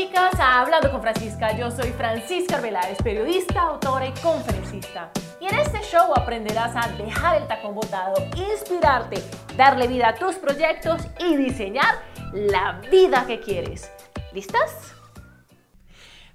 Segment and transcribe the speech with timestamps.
[0.00, 1.54] chicas a Hablando con Francisca.
[1.54, 5.10] Yo soy Francisca Arbeláez, periodista, autora y conferencista.
[5.42, 9.22] Y en este show aprenderás a dejar el tacón botado, inspirarte,
[9.58, 12.00] darle vida a tus proyectos y diseñar
[12.32, 13.92] la vida que quieres.
[14.32, 14.99] ¿Listas?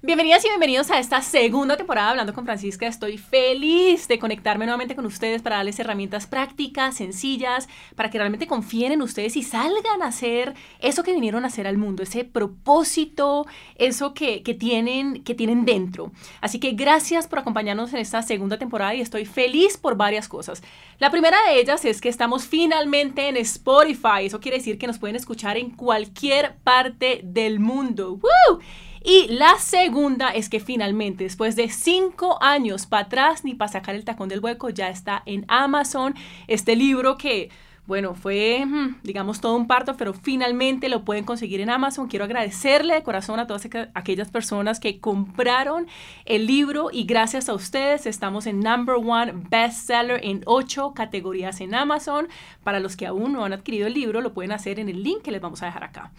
[0.02, 2.86] Bienvenidas y bienvenidos a esta segunda temporada Hablando con Francisca.
[2.86, 8.46] Estoy feliz de conectarme nuevamente con ustedes para darles herramientas prácticas, sencillas, para que realmente
[8.46, 12.24] confíen en ustedes y salgan a hacer eso que vinieron a hacer al mundo, ese
[12.24, 16.12] propósito, eso que, tienen, que tienen dentro.
[16.42, 20.62] Así que gracias por acompañarnos en esta segunda temporada y estoy feliz por varias cosas.
[20.98, 24.26] La primera de ellas es que estamos finalmente en Spotify.
[24.26, 28.20] Eso quiere decir que nos pueden escuchar en cualquier parte del mundo.
[28.22, 28.60] ¡Woo!
[29.08, 33.94] Y la segunda es que finalmente, después de cinco años para atrás ni para sacar
[33.94, 36.16] el tacón del hueco, ya está en Amazon.
[36.48, 37.50] Este libro que,
[37.86, 38.66] bueno, fue,
[39.04, 42.08] digamos, todo un parto, pero finalmente lo pueden conseguir en Amazon.
[42.08, 45.86] Quiero agradecerle de corazón a todas aquellas personas que compraron
[46.24, 51.76] el libro y gracias a ustedes estamos en number one bestseller en ocho categorías en
[51.76, 52.26] Amazon.
[52.64, 55.22] Para los que aún no han adquirido el libro, lo pueden hacer en el link
[55.22, 56.10] que les vamos a dejar acá.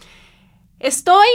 [0.80, 1.28] Estoy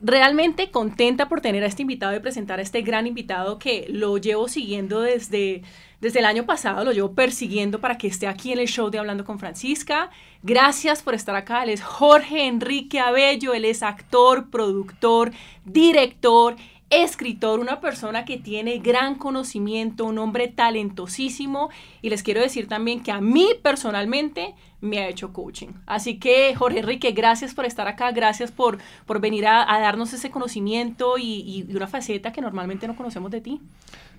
[0.00, 4.16] realmente contenta por tener a este invitado y presentar a este gran invitado que lo
[4.18, 5.62] llevo siguiendo desde,
[6.00, 8.98] desde el año pasado, lo llevo persiguiendo para que esté aquí en el show de
[8.98, 10.10] Hablando con Francisca.
[10.42, 11.62] Gracias por estar acá.
[11.64, 15.32] Él es Jorge Enrique Abello, él es actor, productor,
[15.64, 16.56] director,
[16.90, 21.70] escritor, una persona que tiene gran conocimiento, un hombre talentosísimo
[22.02, 25.68] y les quiero decir también que a mí personalmente me ha hecho coaching.
[25.86, 30.30] Así que, Jorge Enrique, gracias por estar acá, gracias por, por venir a, darnos ese
[30.30, 33.60] conocimiento y, una faceta que normalmente no conocemos de ti.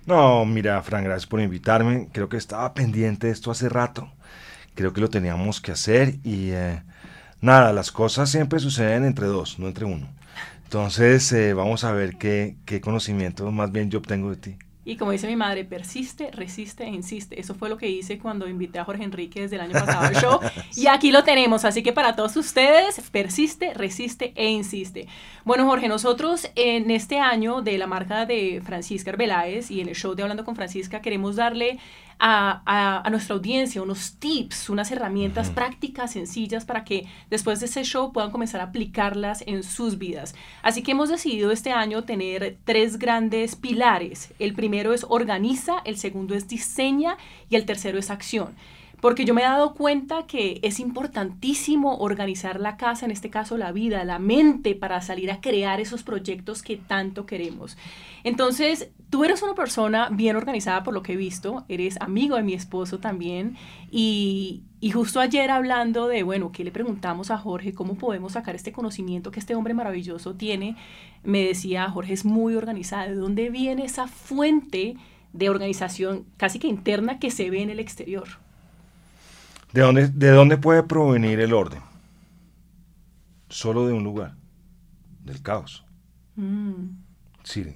[0.06, 2.08] No, mira, Fran, gracias por invitarme.
[2.12, 4.10] Creo que estaba pendiente de esto hace rato.
[4.74, 6.82] Creo que lo teníamos que hacer y eh,
[7.40, 10.08] nada, las cosas siempre suceden entre dos, no entre uno.
[10.72, 14.56] Entonces, eh, vamos a ver qué, qué conocimiento más bien yo obtengo de ti.
[14.86, 17.38] Y como dice mi madre, persiste, resiste e insiste.
[17.38, 20.16] Eso fue lo que hice cuando invité a Jorge Enrique desde el año pasado al
[20.16, 20.40] show.
[20.74, 21.66] Y aquí lo tenemos.
[21.66, 25.08] Así que para todos ustedes, persiste, resiste e insiste.
[25.44, 29.94] Bueno, Jorge, nosotros en este año de la marca de Francisca Arbeláez y en el
[29.94, 31.78] show de Hablando con Francisca queremos darle
[32.24, 38.12] a, nuestra audiencia unos tips, unas herramientas prácticas, sencillas, para que después de ese show
[38.12, 40.34] puedan comenzar a aplicarlas en sus vidas.
[40.62, 44.32] Así que hemos decidido este año tener tres grandes pilares.
[44.38, 47.16] El primero es organiza, el segundo es diseña
[47.50, 48.54] y el tercero es acción
[49.02, 53.58] porque yo me he dado cuenta que es importantísimo organizar la casa, en este caso
[53.58, 57.76] la vida, la mente, para salir a crear esos proyectos que tanto queremos.
[58.22, 62.44] Entonces, tú eres una persona bien organizada por lo que he visto, eres amigo de
[62.44, 63.56] mi esposo también,
[63.90, 67.74] y, justo ayer hablando de, bueno, ¿qué le preguntamos a Jorge?
[67.74, 70.76] ¿Cómo podemos sacar este conocimiento que este hombre maravilloso tiene?
[71.24, 74.94] Me decía, Jorge es muy organizado, ¿de dónde viene esa fuente
[75.32, 78.28] de organización casi que interna que se ve en el exterior?
[79.72, 81.80] ¿De dónde, ¿De dónde puede provenir el orden?
[83.48, 84.34] Solo de un lugar,
[85.24, 85.84] del caos.
[86.36, 87.02] Mm.
[87.42, 87.74] Sí,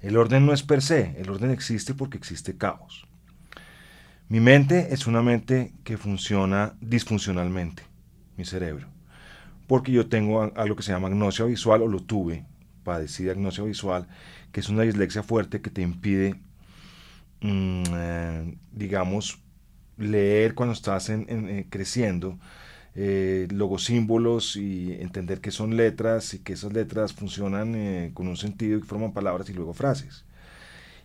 [0.00, 3.06] el orden no es per se, el orden existe porque existe caos.
[4.28, 7.82] Mi mente es una mente que funciona disfuncionalmente,
[8.36, 8.88] mi cerebro,
[9.66, 12.46] porque yo tengo algo que se llama agnosia visual, o lo tuve,
[12.84, 14.06] padecí de agnosia visual,
[14.52, 16.40] que es una dislexia fuerte que te impide,
[17.40, 19.40] mm, eh, digamos,
[20.00, 22.38] leer cuando estás eh, creciendo
[22.96, 28.36] eh, logosímbolos y entender que son letras y que esas letras funcionan eh, con un
[28.36, 30.24] sentido y forman palabras y luego frases.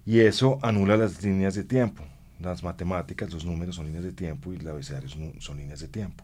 [0.05, 2.03] Y eso anula las líneas de tiempo.
[2.39, 5.87] Las matemáticas, los números son líneas de tiempo y el abecedario son, son líneas de
[5.87, 6.23] tiempo.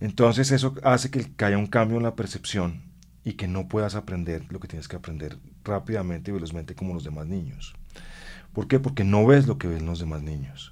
[0.00, 2.82] Entonces eso hace que, que haya un cambio en la percepción
[3.24, 7.04] y que no puedas aprender lo que tienes que aprender rápidamente y velozmente como los
[7.04, 7.74] demás niños.
[8.52, 8.80] ¿Por qué?
[8.80, 10.71] Porque no ves lo que ven los demás niños.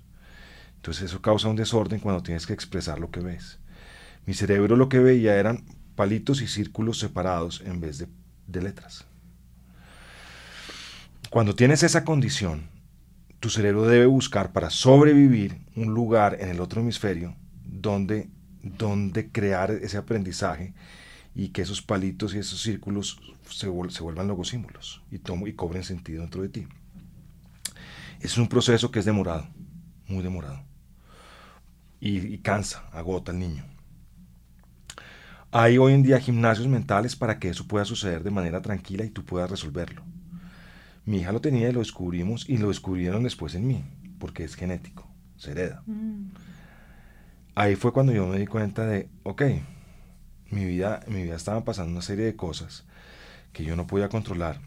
[0.80, 3.58] Entonces eso causa un desorden cuando tienes que expresar lo que ves.
[4.24, 9.04] Mi cerebro lo que veía eran palitos y círculos separados en vez de, letras.
[11.28, 12.62] Cuando tienes esa condición,
[13.40, 18.30] tu cerebro debe buscar para sobrevivir un lugar en el otro hemisferio donde,
[18.62, 20.72] donde crear ese aprendizaje
[21.34, 26.40] y que esos palitos y esos círculos se, vuelvan logosímbolos y, y cobren sentido dentro
[26.40, 26.66] de ti.
[28.20, 29.46] Es un proceso que es demorado,
[30.08, 30.69] muy demorado
[32.00, 33.64] y, cansa, agota al niño.
[35.52, 39.10] Hay hoy en día gimnasios mentales para que eso pueda suceder de manera tranquila y
[39.10, 40.02] tú puedas resolverlo.
[41.04, 43.84] Mi hija lo tenía y lo descubrimos y lo descubrieron después en mí,
[44.18, 45.82] porque es genético, se hereda.
[45.86, 46.30] Mm.
[47.54, 49.42] Ahí fue cuando yo me di cuenta de, ok,
[50.50, 52.86] mi vida, mi vida estaba pasando una serie de cosas
[53.52, 54.60] que yo no podía controlar,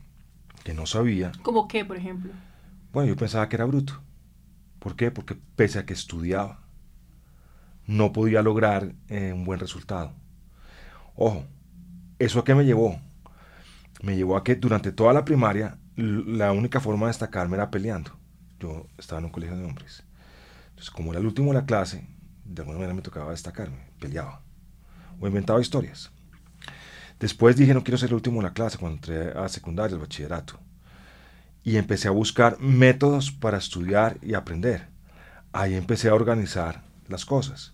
[0.64, 1.32] que no sabía.
[1.44, 2.34] ¿Cómo qué, por ejemplo?
[2.92, 4.02] Bueno, yo pensaba que era bruto.
[4.80, 5.12] ¿Por qué?
[5.12, 6.63] Porque pese a que estudiaba,
[7.88, 10.14] no podía lograr eh, un buen resultado.
[11.16, 11.46] Ojo,
[12.20, 13.00] ¿eso a qué me llevó?
[14.02, 18.12] Me llevó a que durante toda la primaria la única forma de destacarme era peleando.
[18.60, 20.04] Yo estaba en un colegio de hombres.
[20.70, 22.08] Entonces, como era el último de la clase,
[22.46, 24.42] de alguna manera me tocaba destacarme, peleaba
[25.20, 26.12] o inventaba historias.
[27.20, 30.02] Después dije, no quiero ser el último de la clase cuando entré a secundaria, al
[30.02, 30.60] bachillerato.
[31.64, 34.88] Y empecé a buscar métodos para estudiar y aprender.
[35.54, 36.84] Ahí empecé a organizar
[37.14, 37.74] las cosas.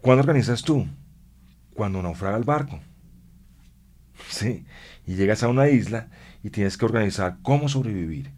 [0.00, 0.86] ¿Cuándo organizas tú?
[1.74, 2.80] Cuando naufraga el barco.
[4.28, 4.64] Sí,
[5.06, 6.08] y llegas a una isla
[6.42, 8.30] y tienes que organizar cómo sobrevivir.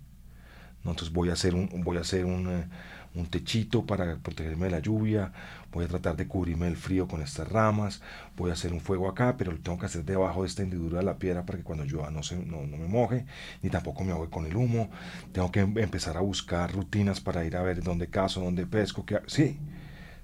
[0.78, 4.78] Entonces voy a hacer un, voy a hacer un, eh, techito para protegerme de la
[4.80, 5.32] lluvia,
[5.70, 8.02] voy a tratar de cubrirme del frío con estas ramas,
[8.36, 10.98] voy a hacer un fuego acá, pero lo tengo que hacer debajo de esta hendidura
[10.98, 13.26] de la piedra para que cuando llueva no, se, no, me moje,
[13.62, 14.90] ni tampoco me ahogue con el humo,
[15.32, 19.06] tengo que em, empezar a buscar rutinas para ir a ver dónde caso, dónde pesco,
[19.06, 19.58] que sí,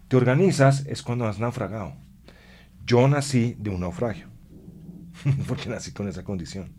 [0.08, 1.94] te organizas es cuando has naufragado.
[2.84, 4.28] Yo nací de un naufragio,
[5.46, 6.72] porque nací con esa condición.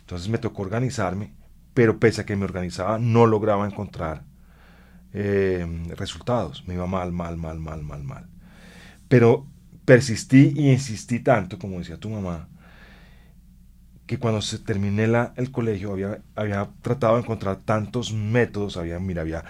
[0.00, 1.34] Entonces me tocó organizarme,
[1.74, 4.24] pero pese a que me organizaba, no lograba encontrar
[5.12, 5.66] eh,
[5.96, 6.66] resultados.
[6.66, 8.28] Me iba mal, mal, mal, mal, mal, mal.
[9.08, 9.46] Pero
[9.84, 12.48] persistí y insistí tanto, como decía tu mamá,
[14.06, 15.04] que cuando se terminé
[15.36, 19.44] el colegio había, había tratado de encontrar tantos métodos, había, mira, había,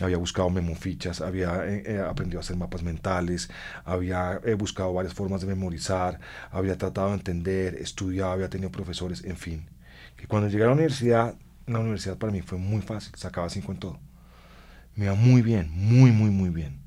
[0.00, 3.50] había buscado memofichas, había eh, eh, aprendido a hacer mapas mentales,
[3.84, 9.36] había buscado varias formas de memorizar, había tratado de entender, estudiado, había tenido profesores, en
[9.36, 9.68] fin.
[10.16, 11.34] Que cuando llegué a la universidad,
[11.66, 13.98] la universidad para mí fue muy fácil, sacaba cinco en todo
[14.94, 16.80] me va muy bien, muy, muy, muy bien.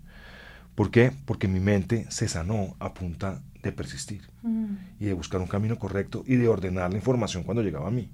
[0.75, 1.11] ¿Por qué?
[1.25, 4.75] Porque mi mente se sanó a punta de persistir mm.
[4.99, 8.11] y de buscar un camino correcto y de ordenar la información cuando llegaba a mí.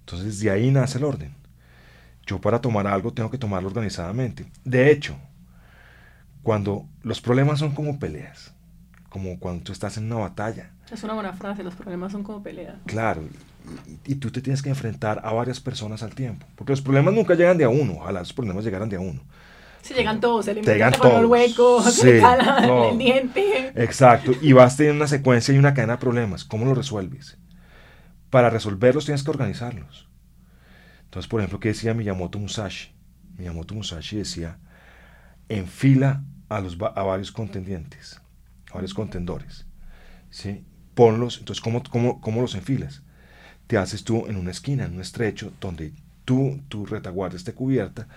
[0.00, 1.34] Entonces de ahí nace el orden.
[2.30, 4.46] Yo para tomar algo tengo que tomarlo organizadamente.
[4.64, 5.16] De hecho,
[6.44, 8.54] cuando los problemas son como peleas,
[9.08, 10.70] como cuando tú estás en una batalla.
[10.92, 12.76] Es una buena frase, los problemas son como peleas.
[12.86, 13.22] Claro,
[14.06, 16.46] y, tú te tienes que enfrentar a varias personas al tiempo.
[16.54, 17.94] Porque los problemas nunca llegan de a uno.
[17.94, 19.20] Ojalá los problemas llegaran de a uno.
[19.82, 21.18] Si llegan todos, se llegan todos.
[21.18, 23.72] el hueco, sí, se el diente.
[23.74, 24.30] Exacto.
[24.40, 26.44] Y vas teniendo una secuencia y una cadena de problemas.
[26.44, 27.38] ¿Cómo lo resuelves?
[28.30, 30.09] Para resolverlos tienes que organizarlos.
[31.10, 32.92] Entonces, por ejemplo, ¿qué decía Miyamoto Musashi?
[33.36, 34.58] Miyamoto Musashi decía,
[35.48, 38.20] enfila a, los, a varios contendientes,
[38.70, 39.66] a varios contendores.
[40.30, 40.64] ¿sí?
[40.94, 43.02] Ponlos, entonces, ¿cómo, cómo, cómo los enfilas?
[43.70, 45.92] te haces tú en una esquina, en un estrecho, donde
[46.24, 48.08] tú, tu retaguardia esté cubierta,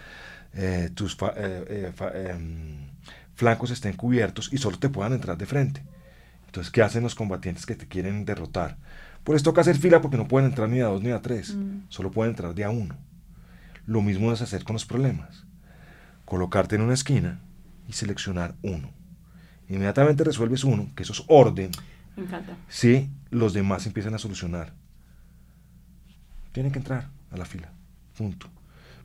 [0.52, 2.90] eh, tus eh, eh, em,
[3.36, 5.84] flancos estén cubiertos y solo te puedan entrar de frente.
[6.48, 8.78] Entonces, ¿qué hacen los combatientes que te quieren derrotar?
[9.24, 11.86] Pues toca hacer fila porque no pueden entrar ni a dos ni a tres, mm.
[11.90, 12.96] solo pueden entrar de a uno.
[13.86, 15.46] Lo mismo es hacer con los problemas.
[16.26, 17.42] Colocarte en una esquina
[17.88, 18.90] y seleccionar uno.
[19.70, 21.72] Inmediatamente resuelves uno, que eso es orden.
[22.16, 22.56] Me encanta.
[22.68, 24.74] Sí, los demás empiezan a solucionar
[26.54, 27.70] tienen que entrar a la fila.
[28.18, 28.48] Punto.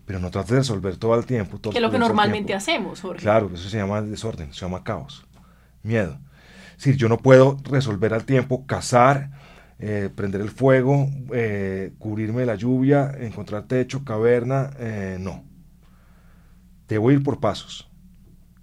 [0.04, 1.58] Pero no trates de resolver todo el tiempo.
[1.58, 3.22] Todo que es lo que normalmente hacemos, Jorge.
[3.22, 5.26] Claro, eso se llama desorden, se llama caos,
[5.82, 6.18] miedo.
[6.72, 9.30] Es decir, yo no puedo resolver al tiempo, cazar,
[9.80, 15.44] eh, prender el fuego, eh, cubrirme de la lluvia, encontrar techo, caverna, eh, no.
[16.88, 17.88] Debo ir por pasos.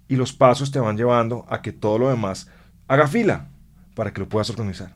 [0.08, 2.50] Y los pasos te van llevando a que todo lo demás
[2.86, 3.48] haga fila
[3.94, 4.94] para que lo puedas organizar.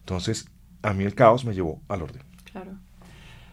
[0.00, 0.50] Entonces,
[0.82, 2.22] a mí el caos me llevó al orden.
[2.50, 2.72] Claro.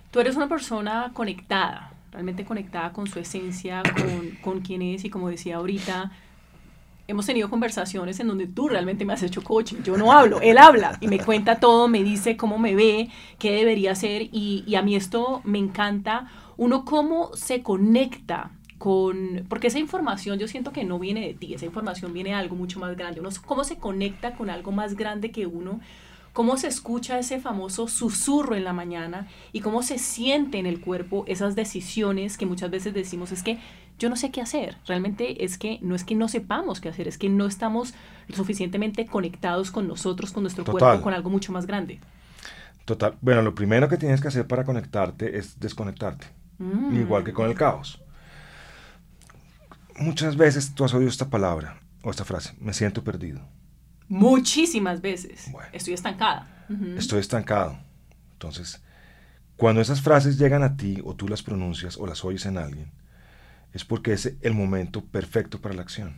[0.10, 5.12] Tú eres una persona conectada, realmente conectada con su esencia, con, con quién es y
[5.12, 6.12] como decía ahorita,
[7.08, 9.78] hemos tenido conversaciones en donde tú realmente me has hecho coaching.
[9.84, 13.10] Yo no hablo, él habla y me cuenta todo, me dice cómo me ve,
[13.40, 16.28] qué debería hacer y, y, a mí esto me encanta.
[16.58, 21.54] Uno cómo se conecta con, porque esa información yo siento que no viene de ti,
[21.54, 23.20] esa información viene de algo mucho más grande.
[23.20, 25.80] Uno cómo se conecta con algo más grande que uno
[26.38, 30.80] cómo se escucha ese famoso susurro en la mañana y cómo se siente en el
[30.80, 33.58] cuerpo esas decisiones que muchas veces decimos es que
[33.98, 34.78] yo no sé qué hacer.
[34.86, 37.96] Realmente es que no es que no sepamos qué hacer, es que no estamos
[38.32, 42.00] suficientemente conectados con nosotros, con nuestro cuerpo, con algo mucho más grande.
[42.86, 43.18] Total.
[43.20, 46.28] Bueno, lo primero que tienes que hacer para conectarte es desconectarte.
[46.60, 46.98] Mm.
[46.98, 48.00] Igual que con el caos.
[49.98, 53.42] Muchas veces tú has oído esta palabra o esta frase, me siento perdido.
[54.10, 55.52] Muchísimas veces.
[55.74, 56.66] estoy estancada.
[56.98, 57.78] Estoy estancado.
[58.34, 58.82] Entonces,
[59.56, 62.92] cuando esas frases llegan a ti o tú las pronuncias o las oyes en alguien,
[63.74, 66.18] es porque es el momento perfecto para la acción.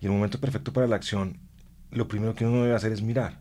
[0.00, 1.38] Y el momento perfecto para la acción,
[1.90, 3.40] lo primero que uno debe hacer es mirar.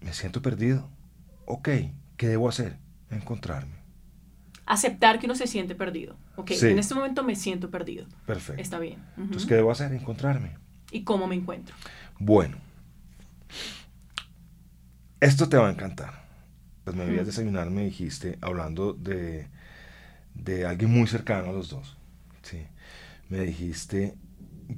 [0.00, 0.88] me siento perdido.
[1.46, 1.68] Ok,
[2.16, 2.78] ¿qué debo hacer?
[3.10, 3.74] Encontrarme.
[4.64, 6.16] Aceptar que uno se siente perdido.
[6.36, 6.66] Ok, Sí.
[6.68, 8.06] en este momento me siento perdido.
[8.26, 8.60] Perfecto.
[8.62, 9.00] Está bien.
[9.12, 9.22] Ujú.
[9.22, 9.92] Entonces, ¿qué debo hacer?
[9.92, 10.58] Encontrarme.
[10.96, 11.74] ¿Y cómo me encuentro?
[12.18, 12.56] Bueno,
[15.20, 16.24] esto te va a encantar.
[16.84, 17.30] Pues me debías Ujú.
[17.30, 19.48] desayunar, me dijiste, hablando de,
[20.34, 21.96] de alguien muy cercano a los dos.
[22.42, 22.66] Sí.
[23.28, 24.14] Me dijiste,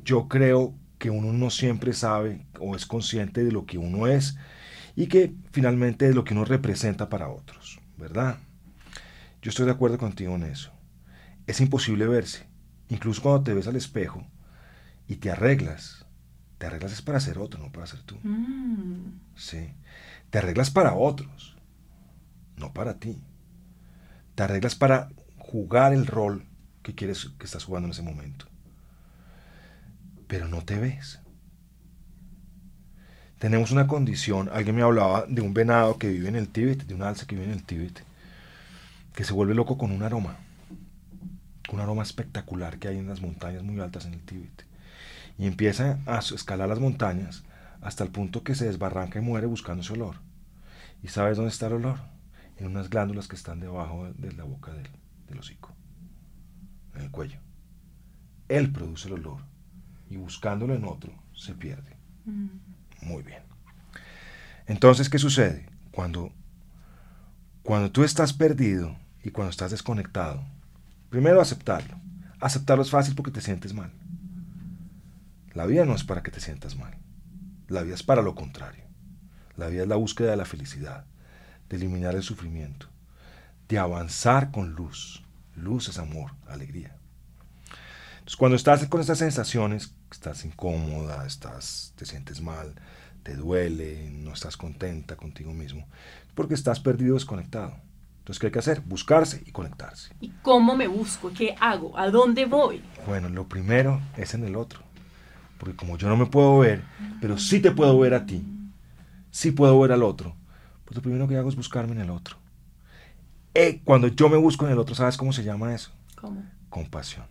[0.05, 4.37] yo creo que uno no siempre sabe o es consciente de lo que uno es
[4.97, 8.39] y que finalmente es lo que uno representa para otros, ¿verdad?
[9.43, 10.73] Yo estoy de acuerdo contigo en eso.
[11.47, 12.47] Es imposible verse,
[12.89, 14.27] incluso cuando te ves al espejo
[15.09, 16.07] y te arreglas.
[16.59, 18.19] Te arreglas es para ser otro, no para ser tú.
[18.23, 19.21] Mm.
[19.37, 19.73] Sí.
[20.31, 21.57] Te arreglas para otros,
[22.57, 23.23] no para ti.
[24.35, 26.45] Te arreglas para jugar el rol
[26.83, 28.47] que quieres que estás jugando en ese momento.
[30.27, 31.21] Pero no te ves.
[33.39, 36.95] Tenemos una condición, alguien me hablaba de un venado que vive en el Tíbet, de
[36.95, 38.03] un alce que vive en el Tíbet,
[39.15, 40.37] que se vuelve loco con un aroma,
[41.73, 44.68] un aroma espectacular que hay en las montañas muy altas en el Tíbet.
[45.39, 47.45] Y empieza a escalar las montañas
[47.81, 50.17] hasta el punto que se desbarranca y muere buscando ese olor.
[51.03, 52.01] ¿Y sabes dónde está el olor?
[52.57, 54.89] En unas glándulas que están debajo de la boca del,
[55.29, 55.75] del hocico,
[56.95, 57.39] en el cuello.
[58.49, 59.43] Él produce el olor
[60.11, 61.97] y buscándolo en otro se pierde.
[62.25, 62.49] Mm.
[63.03, 63.43] Muy bien.
[64.67, 65.67] Entonces, ¿qué sucede?
[65.93, 66.33] Cuando,
[67.63, 70.45] cuando tú estás perdido y cuando estás desconectado,
[71.11, 71.97] primero aceptarlo.
[72.41, 73.93] Aceptarlo es fácil porque te sientes mal.
[75.59, 76.97] La vida no es para que te sientas mal.
[77.67, 78.85] La vida es para lo contrario.
[79.57, 81.05] La vida es la búsqueda de la felicidad,
[81.69, 82.87] de eliminar el sufrimiento,
[83.69, 85.25] de avanzar con luz.
[85.57, 86.97] Luz es amor, alegría.
[88.19, 92.77] Entonces, cuando estás con estas sensaciones, estás incómoda, estás, te sientes mal,
[93.25, 95.89] te duele, no estás contenta contigo mismo,
[96.25, 97.81] es porque estás perdido, desconectado.
[98.21, 98.83] Entonces, ¿qué hay que hacer?
[98.83, 100.15] Buscarse y conectarse.
[100.21, 101.33] ¿Y cómo me busco?
[101.33, 101.99] ¿Qué hago?
[101.99, 102.85] ¿A dónde voy?
[103.09, 104.88] Bueno, lo primero es en el otro.
[105.59, 106.83] Porque como yo no me puedo ver,
[107.21, 108.43] pero sí te puedo ver a ti,
[109.31, 110.35] sí puedo ver al otro,
[110.85, 112.37] pues lo primero que hago es buscarme en el otro.
[113.55, 115.91] Eh, cuando yo me busco en el otro, ¿sabes cómo se llama eso?
[116.15, 116.45] ¿Cómo?
[116.69, 117.27] Compasión.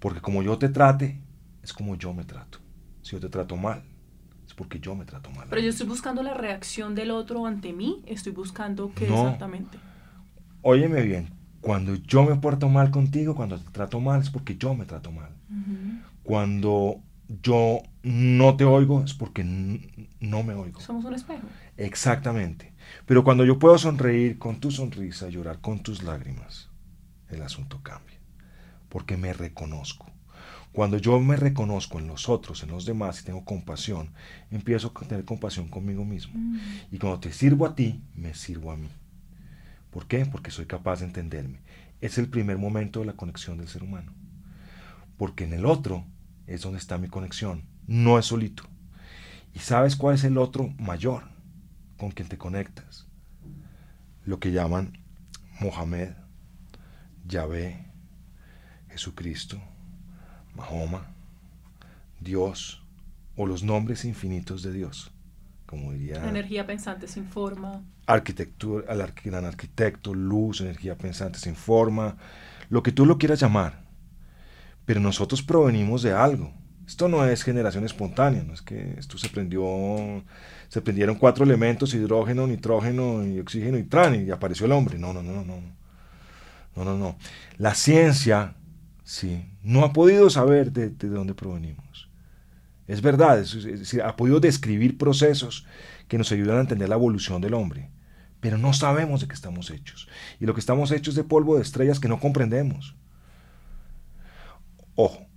[0.00, 1.20] Porque como yo te trate,
[1.62, 2.58] es como yo me trato.
[3.02, 3.82] Si yo te trato mal,
[4.46, 5.46] es porque yo me trato mal.
[5.48, 8.02] Pero yo estoy buscando la reacción del otro ante mí.
[8.06, 9.14] Estoy buscando qué No.
[9.14, 9.78] exactamente.
[10.62, 14.74] Óyeme bien, cuando yo me porto mal contigo, cuando te trato mal, es porque yo
[14.74, 15.30] me trato mal.
[16.28, 17.00] Cuando
[17.42, 20.78] yo no te oigo, es porque no me oigo.
[20.78, 21.48] Somos un espejo.
[21.78, 22.74] Exactamente.
[23.06, 26.68] Pero cuando yo puedo sonreír con tu sonrisa, llorar con tus lágrimas,
[27.30, 28.18] el asunto cambia.
[28.90, 30.04] Porque me reconozco.
[30.72, 34.10] Cuando yo me reconozco en los otros, en los demás y tengo compasión,
[34.50, 36.34] empiezo a tener compasión conmigo mismo.
[36.36, 36.58] Mm.
[36.92, 38.90] Y cuando te sirvo a ti, me sirvo a mí.
[39.90, 40.26] ¿Por qué?
[40.26, 41.60] Porque soy capaz de entenderme.
[42.02, 44.12] Es el primer momento de la conexión del ser humano.
[45.16, 46.04] Porque en el otro
[46.48, 48.64] es donde está mi conexión, no es solito.
[49.54, 51.24] ¿Y sabes cuál es el otro mayor
[51.98, 53.06] con quien te conectas?
[54.24, 54.98] Lo que llaman
[55.60, 56.12] Mohamed,
[57.26, 57.84] Yahvé,
[58.88, 59.60] Jesucristo,
[60.54, 61.06] Mahoma,
[62.20, 62.82] Dios
[63.36, 65.12] o los nombres infinitos de Dios,
[65.66, 67.82] como diría La energía pensante sin forma.
[68.06, 72.16] arquitectura, al gran arquitecto, luz, energía pensante, sin forma,
[72.70, 73.87] lo que tú lo quieras llamar.
[74.88, 76.48] Pero nosotros provenimos de algo.
[76.86, 79.62] Esto no es generación espontánea, no es que esto se prendió,
[80.68, 84.98] se prendieron cuatro elementos, hidrógeno, nitrógeno y oxígeno y tran, y apareció el hombre.
[84.98, 85.76] No, no, no, no, no.
[86.76, 87.16] No, no.
[87.56, 88.54] La ciencia,
[89.04, 92.08] sí, no ha podido saber de, de dónde provenimos.
[92.86, 95.66] Es verdad, es- es decir, ha podido describir procesos
[96.08, 97.90] que nos ayudan a entender la evolución del hombre,
[98.40, 100.08] pero no sabemos de qué estamos hechos.
[100.40, 102.96] Y lo que estamos hechos es de polvo de estrellas que no comprendemos.
[105.00, 105.28] Ojo,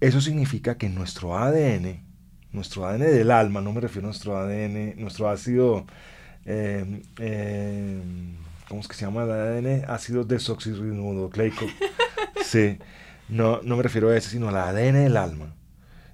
[0.00, 2.06] eso significa que nuestro ADN,
[2.52, 5.84] nuestro ADN del alma, no me refiero a nuestro ADN, nuestro ácido,
[6.46, 8.02] eh, eh,
[8.70, 9.90] ¿cómo es que se llama el ADN?
[9.90, 11.66] Ácido desoxirribonucleico.
[12.42, 12.78] Sí,
[13.28, 15.54] no, no me refiero a ese, sino al ADN del alma.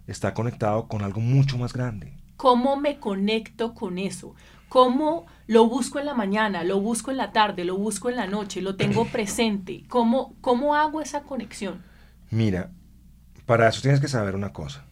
[0.08, 2.12] Está conectado con algo mucho más grande.
[2.36, 4.34] ¿Cómo me conecto con eso?
[4.68, 8.26] ¿Cómo lo busco en la mañana, lo busco en la tarde, lo busco en la
[8.26, 9.84] noche, lo tengo presente?
[9.88, 11.86] ¿Cómo, cómo hago esa conexión?
[12.30, 12.70] Mira,
[13.46, 14.84] para eso tienes que saber una cosa.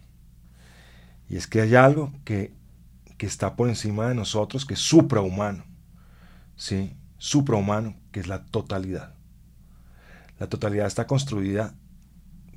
[1.28, 2.54] Y es que hay algo que,
[3.18, 5.64] que está por encima de nosotros, que es suprahumano.
[6.56, 6.96] ¿Sí?
[7.18, 9.14] Suprahumano, que es la totalidad.
[10.38, 11.74] La totalidad está construida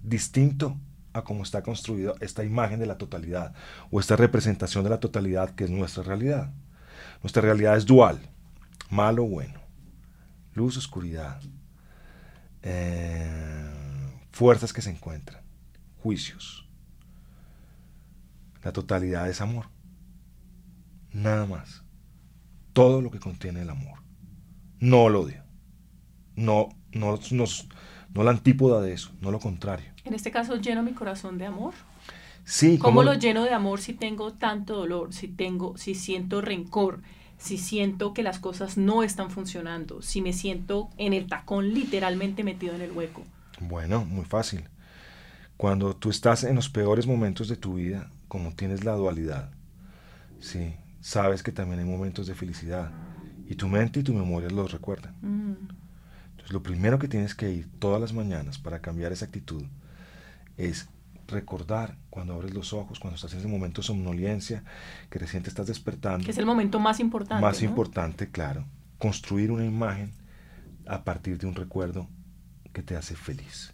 [0.03, 0.77] distinto
[1.13, 3.53] a cómo está construida esta imagen de la totalidad
[3.91, 6.51] o esta representación de la totalidad que es nuestra realidad.
[7.23, 8.19] Nuestra realidad es dual,
[8.89, 9.59] malo bueno,
[10.53, 11.41] luz, oscuridad,
[12.61, 13.88] eh,
[14.39, 15.43] fuerzas que se encuentran,
[16.01, 16.65] juicios.
[18.63, 19.65] La totalidad es amor.
[21.11, 21.83] Nada más.
[22.71, 23.99] Todo lo que contiene el amor.
[24.79, 25.43] No el odio.
[26.37, 27.43] No, no, no,
[28.13, 29.91] no la antípoda de eso, no lo contrario.
[30.05, 31.73] En este caso, lleno mi corazón de amor.
[32.45, 37.01] Sí, ¿Cómo, lo lleno de amor si tengo tanto dolor, si tengo, si siento rencor,
[37.37, 42.45] si siento que las cosas no están funcionando, si me siento en el tacón literalmente
[42.45, 43.25] metido en el hueco?
[43.59, 44.63] Bueno, muy fácil.
[45.57, 49.51] Cuando tú estás en los peores momentos de tu vida, como tienes la dualidad,
[50.39, 52.91] sí, sabes que también hay momentos de felicidad
[53.47, 55.15] y tu mente y tu memoria los recuerdan.
[55.21, 55.67] Mm.
[56.31, 59.63] Entonces, lo primero que tienes que ir todas las mañanas para cambiar esa actitud
[60.55, 60.87] es
[61.27, 64.63] recordar cuando abres los ojos, cuando estás en ese momento de somnolencia,
[65.09, 66.25] que recién te estás despertando.
[66.25, 67.41] Que es el momento más importante.
[67.41, 68.65] Más importante, claro.
[68.97, 70.11] Construir una imagen
[70.87, 72.07] a partir de un recuerdo
[72.73, 73.73] que te hace feliz.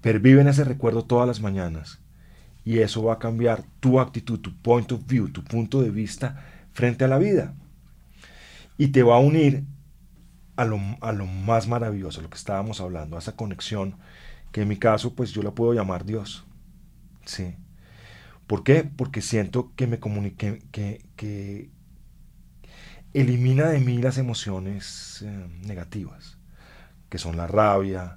[0.00, 2.00] Pervive en ese recuerdo todas las mañanas
[2.64, 6.44] y eso va a cambiar tu actitud, tu point of view, tu punto de vista
[6.72, 7.54] frente a la vida.
[8.78, 9.64] Y te va a unir
[10.56, 13.96] a lo, a lo más maravilloso, lo que estábamos hablando, a esa conexión
[14.52, 16.44] que en mi caso pues yo la puedo llamar Dios.
[17.24, 17.54] Sí.
[18.46, 18.84] ¿Por qué?
[18.84, 21.70] Porque siento que me comunique, que, que
[23.14, 26.38] elimina de mí las emociones eh, negativas,
[27.10, 28.16] que son la rabia,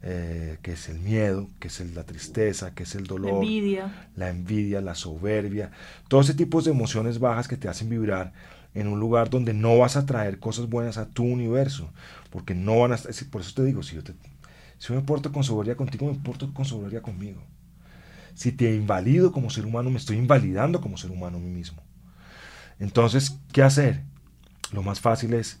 [0.00, 4.08] eh, que es el miedo, que es la tristeza, que es el dolor, la envidia.
[4.14, 5.72] la envidia, la soberbia,
[6.06, 8.32] todo ese tipo de emociones bajas que te hacen vibrar
[8.74, 11.90] en un lugar donde no vas a traer cosas buenas a tu universo,
[12.30, 12.98] porque no van a,
[13.30, 14.12] por eso te digo, si yo te,
[14.78, 17.42] si yo me porto con soberbia contigo, me porto con soberbia conmigo.
[18.34, 21.82] Si te invalido como ser humano, me estoy invalidando como ser humano a mí mismo.
[22.78, 24.04] Entonces, ¿qué hacer?
[24.70, 25.58] Lo más fácil es,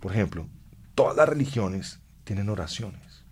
[0.00, 0.46] por ejemplo,
[0.94, 3.24] todas las religiones tienen oraciones.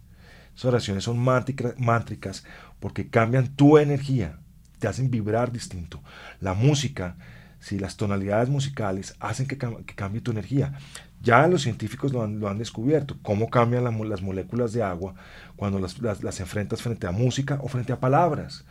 [0.55, 2.45] Esas oraciones son mántricas
[2.79, 4.39] porque cambian tu energía,
[4.79, 6.03] te hacen vibrar distinto.
[6.41, 7.17] La música,
[7.59, 10.79] si las tonalidades musicales hacen que, que cambie tu energía.
[11.23, 15.15] Ya los científicos lo han, descubierto, cómo cambian las moléculas de agua
[15.55, 18.65] cuando las, enfrentas frente a música o frente a palabras.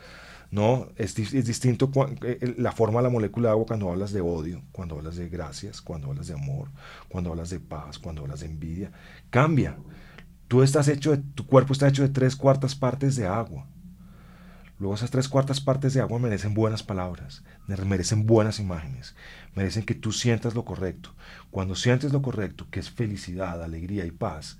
[0.52, 0.90] ¿no?
[0.98, 1.90] Es, es, distinto
[2.24, 5.30] eh, la forma de la molécula de agua cuando hablas de odio, cuando hablas de
[5.30, 6.68] gracias, cuando hablas de amor,
[7.08, 8.92] cuando hablas de paz, cuando hablas de envidia.
[9.30, 9.78] Cambia.
[10.52, 13.68] Tú estás hecho de, tu cuerpo está hecho de tres cuartas partes de agua.
[14.80, 19.16] Luego esas tres cuartas partes de agua merecen buenas palabras, merecen buenas imágenes,
[19.56, 21.16] merecen que tú sientas lo correcto.
[21.52, 24.60] Cuando sientes lo correcto, que es felicidad, alegría y paz,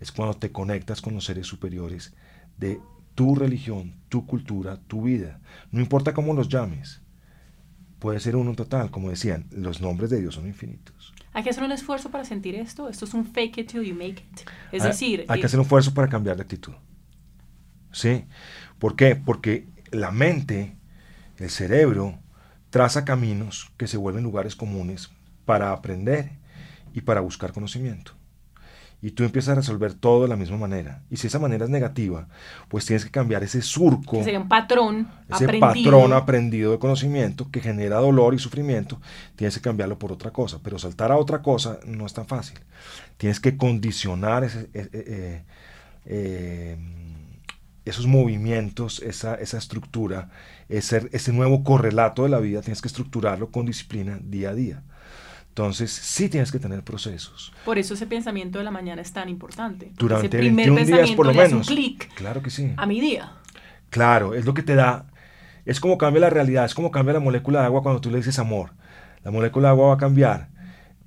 [0.00, 2.16] es cuando te conectas con los seres superiores
[2.56, 2.80] de
[3.14, 5.38] tu religión, tu cultura, tu vida.
[5.70, 7.00] No importa cómo los llames.
[8.00, 11.14] Puede ser uno total, como decían, los nombres de Dios son infinitos.
[11.38, 12.88] Hay que hacer un esfuerzo para sentir esto.
[12.88, 14.40] Esto es un fake it till you make it.
[14.72, 16.72] Es decir, hay que hacer un esfuerzo para cambiar de actitud.
[17.92, 18.24] ¿Sí?
[18.80, 19.14] ¿Por qué?
[19.14, 20.76] Porque la mente,
[21.36, 22.18] el cerebro,
[22.70, 25.12] traza caminos que se vuelven lugares comunes
[25.44, 26.32] para aprender
[26.92, 28.17] y para buscar conocimiento.
[29.00, 31.02] Y tú empiezas a resolver todo de la misma manera.
[31.08, 32.26] Y si esa manera es negativa,
[32.68, 34.24] pues tienes que cambiar ese surco.
[34.24, 39.00] sería un patrón ese patrón aprendido de conocimiento que genera dolor y sufrimiento.
[39.36, 40.58] Tienes que cambiarlo por otra cosa.
[40.62, 42.58] Pero saltar a otra cosa no es tan fácil.
[43.18, 45.44] Tienes que condicionar ese, eh, eh,
[46.06, 46.76] eh,
[47.84, 50.30] esos movimientos, esa, esa estructura,
[50.68, 54.82] ese, ese nuevo correlato de la vida, tienes que estructurarlo con disciplina día a día.
[55.58, 57.52] Entonces, sí tienes que tener procesos.
[57.64, 59.90] Por eso ese pensamiento de la mañana es tan importante.
[59.96, 61.52] Durante ese primer 21 días por lo menos.
[61.68, 62.72] un clic claro que sí.
[62.76, 63.32] a mi día.
[63.90, 65.06] Claro, es lo que te da,
[65.64, 68.18] es como cambia la realidad, es como cambia la molécula de agua cuando tú le
[68.18, 68.70] dices amor.
[69.24, 70.48] La molécula de agua va a cambiar.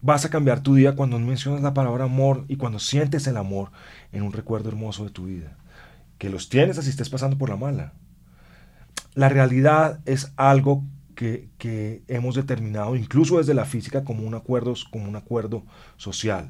[0.02, 3.72] Vas a cambiar tu día cuando mencionas la palabra amor y cuando sientes el amor
[4.12, 5.56] en un recuerdo hermoso de tu vida
[6.18, 7.94] que los tienes así estés pasando por la mala.
[9.16, 10.84] La realidad es algo
[11.58, 15.64] que, hemos determinado, incluso desde la física, como un, acuerdo, como un acuerdo
[15.98, 16.50] social.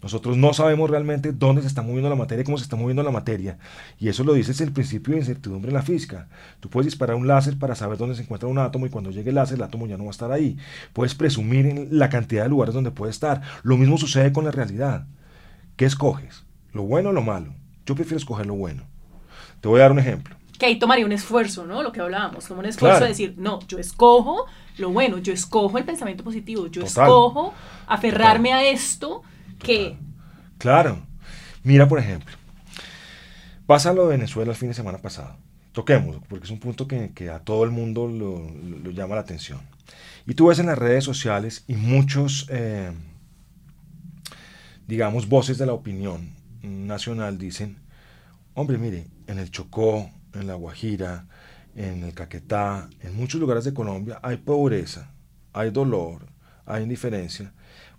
[0.00, 3.10] Nosotros no sabemos realmente dónde se está moviendo la materia, cómo se está moviendo la
[3.10, 3.58] materia.
[3.98, 6.28] Y eso lo dices el principio de incertidumbre en la física.
[6.60, 9.30] Tú puedes disparar un láser para saber dónde se encuentra un átomo y cuando llegue
[9.30, 10.56] el láser el átomo ya no va a estar ahí.
[10.92, 13.42] Puedes presumir en la cantidad de lugares donde puede estar.
[13.64, 15.08] Lo mismo sucede con la realidad.
[15.74, 16.44] ¿Qué escoges?
[16.72, 17.52] ¿Lo bueno o lo malo?
[17.84, 18.84] Yo prefiero escoger lo bueno.
[19.60, 20.37] Te voy a dar un ejemplo.
[20.58, 21.82] Que ahí tomaría un esfuerzo, ¿no?
[21.82, 25.76] Lo que hablábamos, como un esfuerzo de decir, no, yo escojo lo bueno, yo escojo
[25.78, 27.52] el pensamiento positivo, yo escojo
[27.86, 29.22] aferrarme a esto
[29.58, 29.96] que...
[30.58, 31.00] Claro.
[31.64, 32.36] Mira, por ejemplo,
[33.68, 35.36] Pasa lo de Venezuela el fin de semana pasado.
[35.72, 39.60] Toquemos, porque es un punto que, a todo el mundo lo, llama la atención.
[40.26, 42.90] Y tú ves en las redes sociales y muchos, eh,
[44.86, 46.30] digamos, voces de la opinión
[46.62, 47.76] nacional dicen,
[48.54, 50.08] hombre, mire, en el Chocó,
[50.40, 51.26] en la Guajira,
[51.74, 55.12] en el Caquetá, en muchos lugares de Colombia hay pobreza,
[55.52, 56.26] hay dolor,
[56.66, 57.52] hay indiferencia.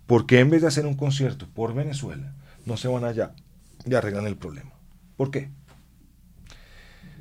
[0.06, 2.34] ¿Por qué en vez de hacer un concierto por Venezuela,
[2.66, 3.32] no se van allá
[3.86, 4.72] y arreglan el problema?
[5.16, 5.50] ¿Por qué?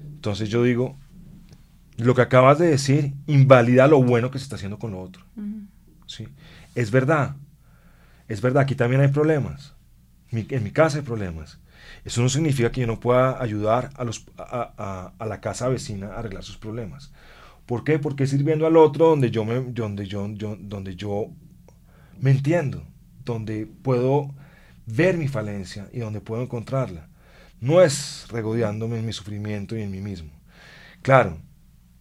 [0.03, 0.97] Entonces yo digo,
[1.97, 5.23] lo que acabas de decir invalida lo bueno que se está haciendo con lo otro.
[6.07, 6.27] ¿Sí?
[6.75, 7.35] Es verdad,
[8.27, 9.75] es verdad, aquí también hay problemas.
[10.31, 11.59] en mi casa hay problemas.
[12.05, 16.19] Eso no significa que yo no pueda ayudar a, los, a, la casa vecina a
[16.19, 17.11] arreglar sus problemas.
[17.65, 17.99] ¿Por qué?
[17.99, 21.27] Porque es ir viendo al otro donde yo me, donde yo, donde yo
[22.19, 22.83] me entiendo,
[23.25, 24.33] donde puedo
[24.85, 27.09] ver mi falencia y donde puedo encontrarla
[27.61, 30.31] no es regodeándome en mi sufrimiento y en mí mismo.
[31.01, 31.39] Claro,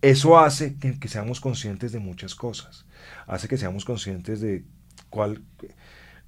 [0.02, 2.84] eso hace que, seamos conscientes de muchas cosas.
[3.26, 4.64] Hace que seamos conscientes de
[5.10, 5.42] cuál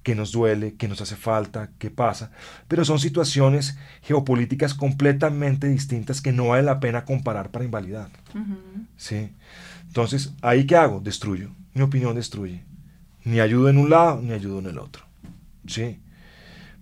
[0.03, 2.31] que nos duele, que nos hace falta, qué pasa.
[2.67, 8.09] Pero son situaciones geopolíticas completamente distintas que no vale la pena comparar para invalidar.
[8.97, 9.33] ¿Sí?
[9.87, 10.99] Entonces, ¿ahí qué hago?
[10.99, 11.51] Destruyo.
[11.73, 12.63] Mi opinión destruye.
[13.23, 15.03] Ni ayudo en un lado, ni ayudo en el otro.
[15.67, 15.99] ¿Sí?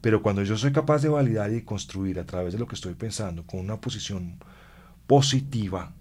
[0.01, 2.93] Pero cuando yo soy capaz de validar y construir a través de lo que estoy
[2.93, 4.39] pensando con una posición
[5.07, 5.91] positiva,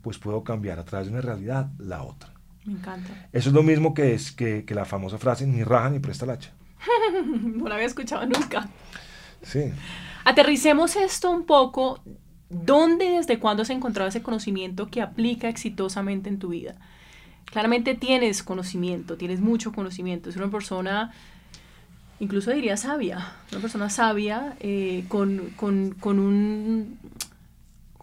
[0.00, 2.35] pues puedo cambiar a través de una realidad la otra.
[2.66, 3.28] Me encanta.
[3.32, 6.34] Eso es lo mismo que, es, que, la famosa frase, ni raja ni presta la
[6.34, 6.52] hacha.
[7.42, 8.68] no la había escuchado nunca.
[9.42, 9.72] Sí.
[10.24, 12.00] Aterricemos esto un poco.
[12.48, 16.76] ¿Dónde y desde cuándo has encontrado ese conocimiento que aplica exitosamente en tu vida?
[17.44, 20.28] Claramente tienes conocimiento, tienes mucho conocimiento.
[20.30, 21.12] Es una persona
[22.20, 26.98] incluso diría sabia, una persona sabia eh, con, con, con, un,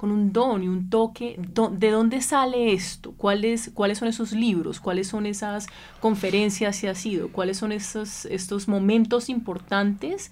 [0.04, 1.40] con un don y un toque.
[1.72, 3.14] ¿De dónde sale esto?
[3.14, 4.82] ¿Cuáles, ¿Cuáles son esos libros?
[4.82, 5.68] ¿Cuáles son esas
[6.02, 7.30] conferencias que ha sido?
[7.30, 10.30] ¿Cuáles son esos, estos momentos importantes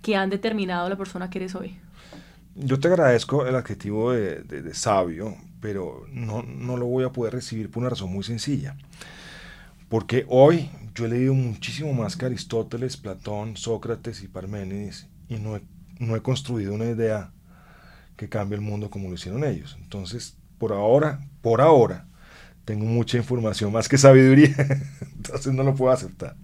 [0.00, 1.76] que han determinado la persona que eres hoy?
[2.54, 7.70] Yo te agradezco el adjetivo de, sabio, pero no, no lo voy a poder recibir
[7.70, 8.74] por una razón muy sencilla.
[9.90, 15.60] Porque hoy yo he leído muchísimo más que Aristóteles, Platón, Sócrates y Parménides y no
[15.98, 17.33] no he construido una idea
[18.16, 19.76] que cambie el mundo como lo hicieron ellos.
[19.80, 22.06] Entonces, por ahora, por ahora,
[22.64, 24.54] tengo mucha información más que sabiduría,
[25.16, 26.36] entonces no lo puedo aceptar.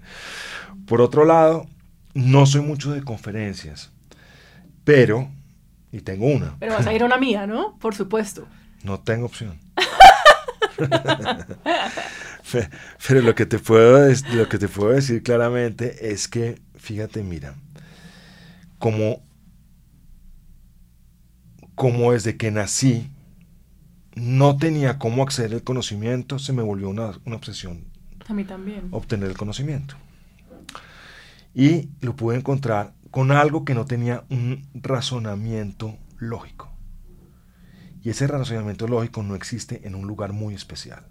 [0.87, 1.66] Por otro lado,
[2.14, 3.90] no soy mucho de conferencias,
[4.85, 5.28] pero,
[5.92, 6.56] y tengo una.
[6.59, 7.78] Pero vas a ir a una mía, ¿no?
[7.78, 8.46] Por supuesto.
[8.83, 9.59] No tengo opción.
[13.06, 17.54] Pero lo que, te puedo, lo que te puedo decir claramente es que, fíjate, mira,
[18.78, 19.22] como,
[21.80, 23.10] como desde que nací
[24.14, 27.86] no tenía cómo acceder al conocimiento, se me volvió una, una obsesión.
[28.28, 28.88] A mí también.
[28.90, 29.94] Obtener el conocimiento.
[31.54, 36.70] Y lo pude encontrar con algo que no tenía un razonamiento lógico.
[38.02, 41.06] Y ese razonamiento lógico no existe en un lugar muy especial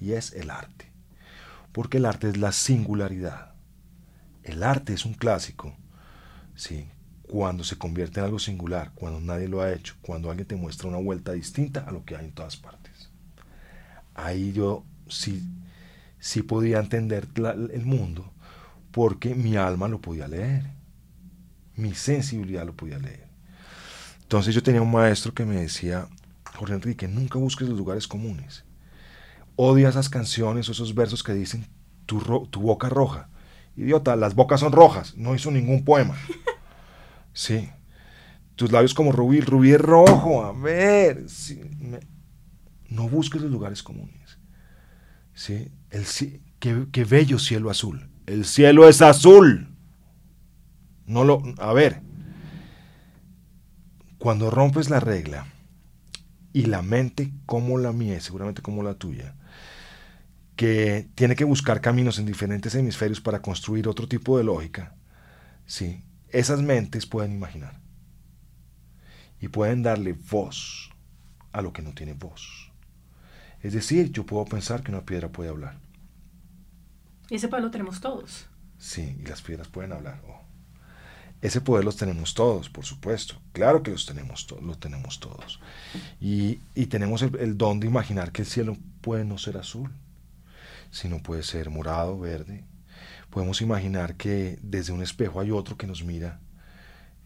[0.00, 0.90] y es el arte.
[1.72, 3.54] Porque el arte es la singularidad.
[4.42, 5.76] El arte es un clásico,
[6.54, 6.88] ¿sí?
[7.28, 10.88] Cuando se convierte en algo singular, cuando nadie lo ha hecho, cuando alguien te muestra
[10.88, 13.10] una vuelta distinta a lo que hay en todas partes.
[14.14, 15.42] Ahí yo sí,
[16.18, 17.28] sí podía entender
[17.72, 18.32] el mundo
[18.92, 20.70] porque mi alma lo podía leer,
[21.74, 23.26] mi sensibilidad lo podía leer.
[24.22, 26.08] Entonces yo tenía un maestro que me decía,
[26.54, 28.64] Jorge Enrique, nunca busques los lugares comunes
[29.56, 31.66] odia esas canciones o esos versos que dicen
[32.04, 33.28] tu, tu boca roja.
[33.76, 36.16] Idiota, las bocas son rojas, no hizo ningún poema.
[37.36, 37.68] Sí.
[38.54, 41.26] Tus labios como rubí, rubí es rojo, a ver.
[42.88, 44.38] No busques los lugares comunes.
[45.34, 45.70] ¿Sí?
[45.90, 46.06] El,
[46.58, 48.08] qué, qué bello cielo azul.
[48.24, 49.68] El cielo es azul.
[51.04, 52.00] No lo, a ver,
[54.16, 55.46] cuando rompes la regla
[56.54, 59.36] y la mente como la mía, seguramente como la tuya,
[60.56, 64.96] que tiene que buscar caminos en diferentes hemisferios para construir otro tipo de lógica,
[65.66, 66.05] ¿sí?
[66.30, 67.80] Esas mentes pueden imaginar
[69.40, 70.90] y pueden darle voz
[71.52, 72.72] a lo que no tiene voz.
[73.62, 75.78] Es decir, yo puedo pensar que una piedra puede hablar.
[77.28, 78.46] Y ese poder lo tenemos todos.
[78.78, 80.20] Sí, y las piedras pueden hablar.
[80.28, 80.40] Oh.
[81.42, 83.36] Ese poder los tenemos todos, por supuesto.
[83.52, 85.60] Claro que los tenemos, los tenemos todos.
[86.20, 89.90] Y, tenemos el don de imaginar que el cielo puede no ser azul
[90.90, 92.64] sino puede ser morado, verde.
[93.36, 96.40] Podemos imaginar que desde un espejo hay otro que nos mira,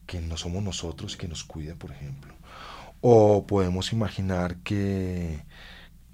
[0.07, 2.35] que no somos nosotros y que nos cuida, por ejemplo.
[3.01, 5.45] O podemos imaginar que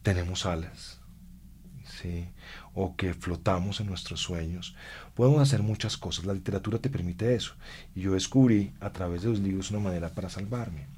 [0.02, 1.00] tenemos alas,
[1.86, 2.28] ¿sí?
[2.74, 4.76] o que flotamos en nuestros sueños.
[5.14, 6.26] Podemos hacer muchas cosas.
[6.26, 7.54] La literatura te permite eso.
[7.94, 10.88] Y yo descubrí a través de los libros una manera para salvarme.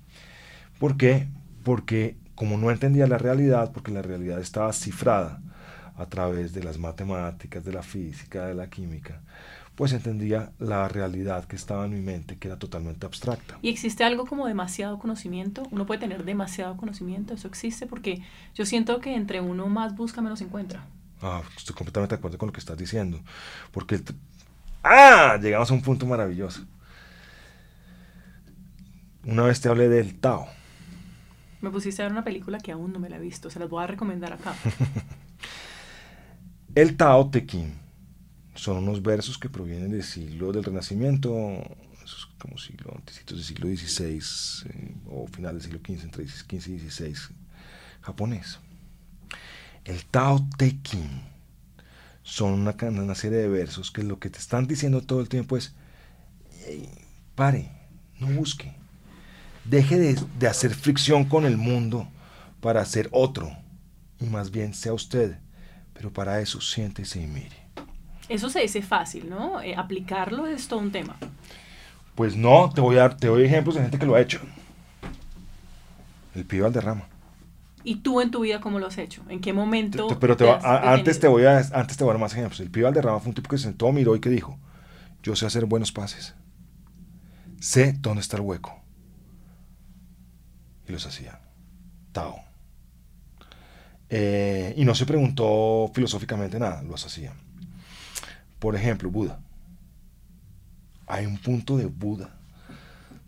[0.81, 1.29] ¿Por qué?
[1.63, 5.41] Porque como no entendía la realidad, porque la realidad estaba cifrada
[5.99, 9.21] a través de las matemáticas, de la física, de la química,
[9.75, 13.59] pues entendía la realidad que estaba en mi mente, que era totalmente abstracta.
[13.63, 15.65] ¿Y existe algo como demasiado conocimiento?
[15.71, 17.35] ¿Uno puede tener demasiado conocimiento?
[17.35, 17.87] ¿Eso existe?
[17.87, 18.23] Porque
[18.55, 20.87] yo siento que entre uno más busca, menos encuentra.
[21.21, 23.21] Ah, estoy completamente de acuerdo con lo que estás diciendo.
[23.73, 24.01] Porque...
[24.83, 25.39] ¡Ah!
[25.41, 26.65] Llegamos a un punto maravilloso.
[29.25, 30.47] Una vez te hablé del Tao.
[31.61, 33.51] Me pusiste a ver una película que aún no me la he visto.
[33.51, 34.55] Se las voy a recomendar acá.
[36.81, 37.75] el Tao Te Ching.
[38.55, 41.33] Son unos versos que provienen del siglo del Renacimiento,
[42.39, 44.21] como siglo, del siglo XVI
[44.71, 47.15] eh, o final del siglo XV, entre XV y XVI,
[48.01, 48.61] japonés.
[49.85, 51.23] El Tao Te Ching.
[52.23, 55.57] Son una, una, serie de versos que lo que te están diciendo todo el tiempo
[55.57, 55.75] es,
[57.35, 57.73] pare,
[58.21, 58.73] no busque,
[59.65, 62.07] deje de, de hacer fricción con el mundo
[62.61, 63.51] para ser otro,
[64.21, 65.39] y más bien sea usted,
[65.99, 67.57] pero para eso siéntese y mire.
[68.29, 69.61] Eso se dice fácil, ¿no?
[69.61, 71.17] Eh, aplicarlo es todo un tema.
[72.15, 74.41] Pues no, te voy a dar, te doy ejemplos de gente que lo ha hecho.
[76.37, 77.09] El pibe derrama.
[77.83, 79.25] ¿Y tú en tu vida cómo lo has hecho?
[79.29, 80.07] ¿En qué momento?
[80.21, 82.61] pero antes, te voy a, antes te voy a dar más ejemplos.
[82.61, 84.57] El pibe Valderrama fue un tipo que se sentó, miró y que dijo,
[85.25, 86.37] yo sé hacer buenos pases.
[87.59, 88.81] Sé dónde está el hueco.
[90.87, 91.41] Y los hacía.
[92.13, 92.48] Tao.
[94.11, 97.33] Eh, y no se preguntó filosóficamente nada, los hacía.
[98.59, 99.41] Por ejemplo, Buda.
[101.07, 102.35] Hay un punto de Buda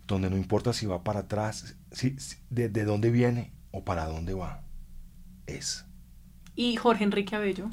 [0.07, 2.16] donde no importa si va para atrás, si,
[2.51, 4.62] de dónde viene, o para dónde va.
[5.47, 5.85] Es.
[6.57, 7.71] ¿Y Jorge Enrique Abello?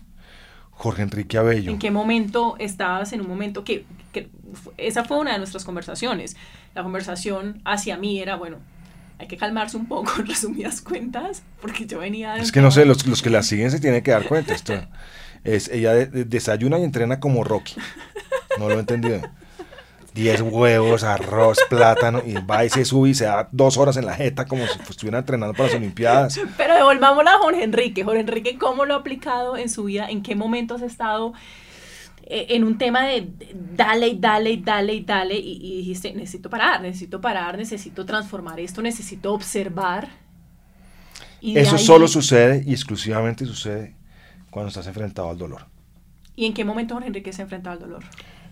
[0.72, 1.72] Jorge Enrique Abello.
[1.72, 3.86] ¿En qué momento estabas en un momento que,
[4.78, 6.38] esa fue una de nuestras conversaciones?
[6.76, 8.58] La conversación hacia mí era, bueno,
[9.20, 12.38] hay que calmarse un poco en resumidas cuentas, porque yo venía...
[12.38, 14.54] Es que no sé, los, los, que la siguen se tienen que dar cuenta.
[14.54, 14.74] Esto
[15.44, 17.76] es, ella desayuna y entrena como Rocky.
[18.60, 19.22] No lo he entendido.
[20.18, 24.06] 10 huevos, arroz, plátano, y va y se sube y se da dos horas en
[24.08, 26.40] la jeta como si estuviera entrenando para las Olimpiadas.
[26.58, 28.04] Pero devolvámosla a Jorge Enrique.
[28.04, 30.10] Jorge Enrique, ¿cómo lo ha aplicado en su vida?
[30.10, 31.34] ¿En qué momento has estado
[32.30, 33.30] en un tema de
[33.76, 35.38] dale y dale y dale y dale?
[35.38, 40.10] Y, dijiste, necesito parar, necesito parar, necesito transformar esto, necesito observar.
[41.42, 43.96] Eso solo sucede y exclusivamente sucede
[44.50, 45.66] cuando estás enfrentado al dolor.
[46.36, 48.04] ¿Y en qué momento Jorge Enrique se ha enfrentado al dolor?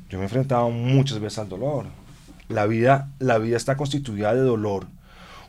[0.09, 1.87] Yo me he enfrentado muchas veces al dolor.
[2.47, 4.87] La vida, la vida está constituida de dolor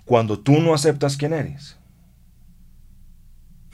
[0.05, 1.77] cuando tú no aceptas quién eres.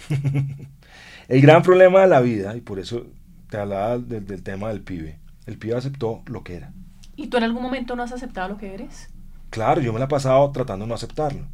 [1.29, 3.07] el gran problema de la vida, y por eso
[3.53, 6.73] te hablaba del, tema del pibe, el pibe aceptó lo que era.
[7.17, 9.11] ¿Y tú en algún momento no has aceptado lo que eres?
[9.51, 11.45] Claro, yo me la he pasado tratando de no aceptarlo.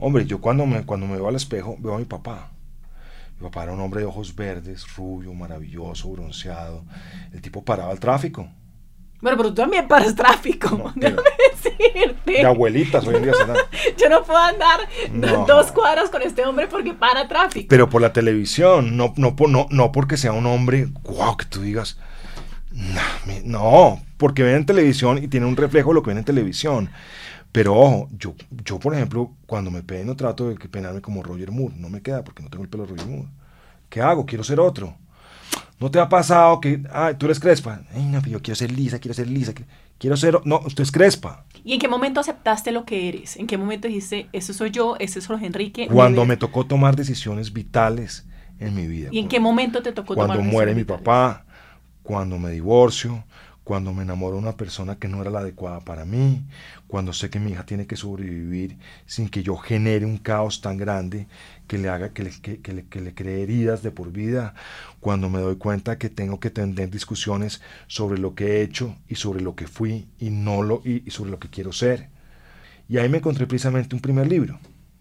[0.00, 2.50] Hombre, yo cuando me, cuando me veo al espejo veo a mi papá.
[3.38, 6.82] Mi papá era un hombre de ojos verdes, rubio, maravilloso, bronceado.
[7.32, 8.48] El tipo paraba el tráfico.
[9.20, 12.32] Bueno, pero tú también paras tráfico, déjame decirte.
[12.32, 13.32] De abuelitas hoy en día
[13.96, 14.80] Yo no puedo andar
[15.46, 17.66] dos cuadras con este hombre porque para tráfico.
[17.68, 21.62] Pero por la televisión, no, no, no, no porque sea un hombre, wow, que tú
[21.62, 21.98] digas.
[23.44, 26.90] No, porque ven en televisión y tiene un reflejo de lo que ven en televisión.
[27.50, 31.50] Pero ojo, yo, yo por ejemplo, cuando me peino trato de que peinarme como Roger
[31.50, 31.74] Moore.
[31.76, 33.28] No me queda porque no tengo el pelo de Roger Moore.
[33.88, 34.26] ¿Qué hago?
[34.26, 34.94] Quiero ser otro.
[35.80, 37.82] ¿No te ha pasado que, ah, tú eres crespa?
[37.94, 39.52] Ay, no, yo quiero ser lisa, quiero ser lisa,
[39.98, 40.40] quiero ser...
[40.44, 41.44] No, usted es crespa.
[41.64, 43.36] ¿Y en qué momento aceptaste lo que eres?
[43.36, 45.86] ¿En qué momento dijiste, eso soy yo, ese es Jorge Enrique?
[45.86, 48.26] Cuando me tocó tomar decisiones vitales
[48.58, 49.10] en mi vida.
[49.12, 51.44] ¿Y en qué momento te tocó tomar decisiones Cuando muere mi papá,
[52.02, 53.24] cuando me divorcio,
[53.62, 56.42] cuando me enamoro de una persona que no era la adecuada para mí,
[56.86, 60.78] cuando sé que mi hija tiene que sobrevivir sin que yo genere un caos tan
[60.78, 61.28] grande
[61.68, 64.54] que le haga que le, que, le, que le cree heridas de por vida,
[64.98, 69.14] cuando me doy cuenta que tengo que tener discusiones sobre lo que he hecho y
[69.14, 72.08] sobre lo que fui y no lo y, sobre lo que quiero ser.
[72.88, 74.58] Y ahí me encontré precisamente un primer libro.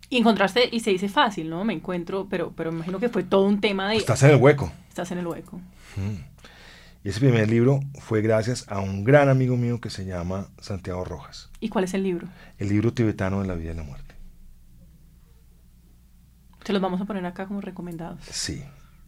[0.10, 1.64] Y encontraste, y se dice fácil, ¿no?
[1.66, 3.98] Me encuentro, pero, pero me imagino que fue todo un tema de...
[3.98, 4.72] Estás en el hueco.
[4.90, 5.60] Estás en el hueco.
[7.04, 11.06] Y ese primer libro fue gracias a un gran amigo mío que se llama Santiago
[11.06, 11.50] Rojas.
[11.60, 12.28] ¿Y cuál es el libro?
[12.58, 14.07] El libro tibetano de la vida y la muerte.
[16.68, 18.20] Se los vamos a poner acá como recomendados.
[18.30, 18.62] Sí.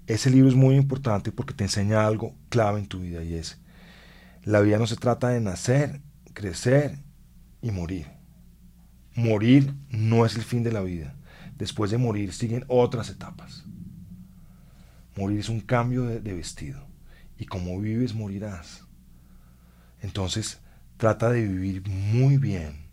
[0.08, 3.60] Ese libro es muy importante porque te enseña algo clave en tu vida y es,
[4.46, 6.00] la vida no se trata de nacer,
[6.32, 7.00] crecer
[7.62, 8.08] y morir.
[9.14, 11.18] Morir no es el fin de la vida.
[11.58, 13.66] Después de morir siguen otras etapas.
[15.18, 16.88] Morir es un cambio de, vestido.
[17.38, 18.86] Y como vives, morirás.
[20.02, 20.62] Entonces,
[20.96, 22.86] trata de vivir muy bien,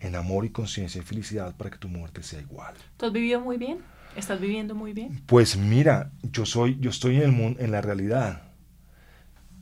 [0.00, 2.74] en amor y conciencia y felicidad para que tu muerte sea igual.
[2.96, 3.97] ¿Tú has vivido muy bien?
[4.18, 5.22] ¿Estás viviendo muy bien?
[5.26, 8.42] Pues mira, yo soy, yo estoy en el mundo, en la realidad.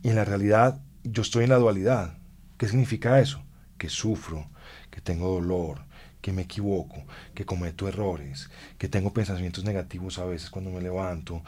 [0.02, 2.16] Y en la realidad, yo estoy en la dualidad.
[2.56, 3.42] ¿Qué significa eso?
[3.76, 4.48] Que sufro,
[4.90, 5.80] que tengo dolor,
[6.22, 11.42] que me equivoco, que cometo errores, que tengo pensamientos negativos a veces cuando me levanto,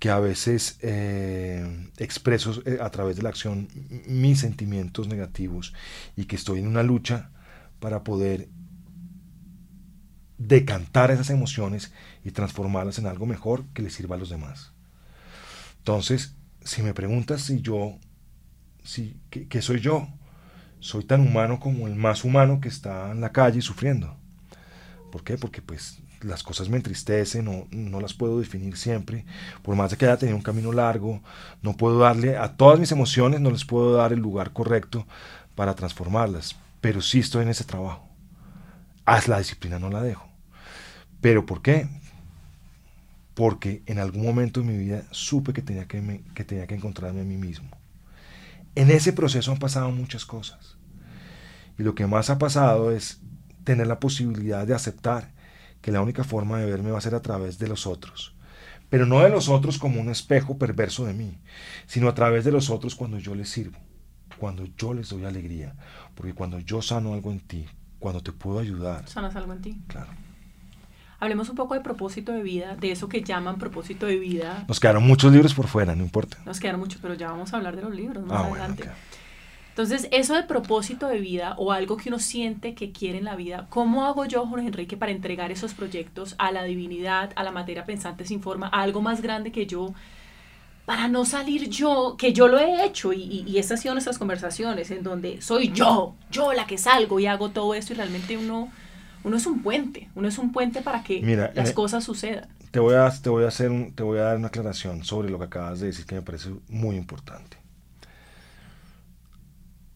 [0.00, 1.64] que a veces eh,
[1.98, 3.68] expreso eh, a través de la acción
[4.08, 5.74] mis sentimientos negativos
[6.16, 7.30] y que estoy en una lucha
[7.78, 8.48] para poder
[10.38, 11.92] decantar esas emociones
[12.24, 14.72] y transformarlas en algo mejor que le sirva a los demás.
[15.78, 17.98] Entonces, si me preguntas si yo,
[18.84, 20.08] si, ¿qué, soy yo?
[20.80, 24.16] Soy tan humano como el más humano que está en la calle sufriendo.
[25.10, 25.36] ¿Por qué?
[25.36, 29.24] Porque pues las cosas me entristecen, no, no las puedo definir siempre,
[29.62, 31.22] por más de que haya tenido un camino largo,
[31.62, 35.06] no puedo darle a todas mis emociones, no les puedo dar el lugar correcto
[35.54, 38.06] para transformarlas, pero sí estoy en ese trabajo.
[39.04, 40.27] Haz la disciplina, no la dejo.
[41.20, 41.88] ¿Pero por qué?
[43.34, 47.20] Porque en algún momento de mi vida supe que tenía que, que tenía que encontrarme
[47.20, 47.68] a mí mismo.
[48.74, 50.76] En ese proceso han pasado muchas cosas.
[51.78, 53.20] Y lo que más ha pasado es
[53.64, 55.32] tener la posibilidad de aceptar
[55.80, 58.34] que la única forma de verme va a ser a través de los otros.
[58.90, 61.38] Pero no de los otros como un espejo perverso de mí,
[61.86, 63.78] sino a través de los otros cuando yo les sirvo,
[64.38, 65.74] cuando yo les doy alegría.
[66.14, 67.66] Porque cuando yo sano algo en ti,
[67.98, 69.08] cuando te puedo ayudar.
[69.08, 69.82] Sanas algo en ti.
[69.88, 70.10] Claro.
[71.20, 74.64] Hablemos un poco de propósito de vida, de eso que llaman propósito de vida.
[74.68, 76.38] Nos quedaron muchos libros por fuera, no importa.
[76.46, 78.88] Nos quedaron muchos, pero ya vamos a hablar de los libros más ah, adelante.
[79.70, 83.36] Entonces, eso de propósito de vida o algo que uno siente que quiere en la
[83.36, 87.52] vida, ¿cómo hago yo, Jorge Enrique, para entregar esos proyectos a la divinidad, a la
[87.52, 89.94] materia pensante sin forma, a algo más grande que yo,
[90.84, 93.94] para no salir yo, que yo lo he hecho y, y, y estas han sido
[93.94, 97.96] nuestras conversaciones, en donde soy yo, yo la que salgo y hago todo esto y
[97.96, 98.72] realmente uno,
[99.28, 101.20] uno es un puente, uno es un puente para que
[101.54, 102.48] las eh, cosas sucedan.
[102.70, 105.38] Te voy, a, te, voy a hacer te voy a dar una aclaración sobre lo
[105.38, 107.58] que acabas de decir que me parece muy importante.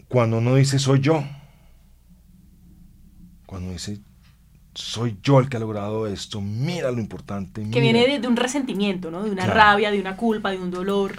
[0.09, 1.25] Cuando uno dice soy yo,
[3.47, 4.01] cuando dice
[4.75, 7.66] soy yo el que ha logrado esto, mira lo importante.
[7.71, 9.23] Que viene de, un resentimiento, ¿no?
[9.23, 11.14] De una rabia, de una culpa, de un dolor.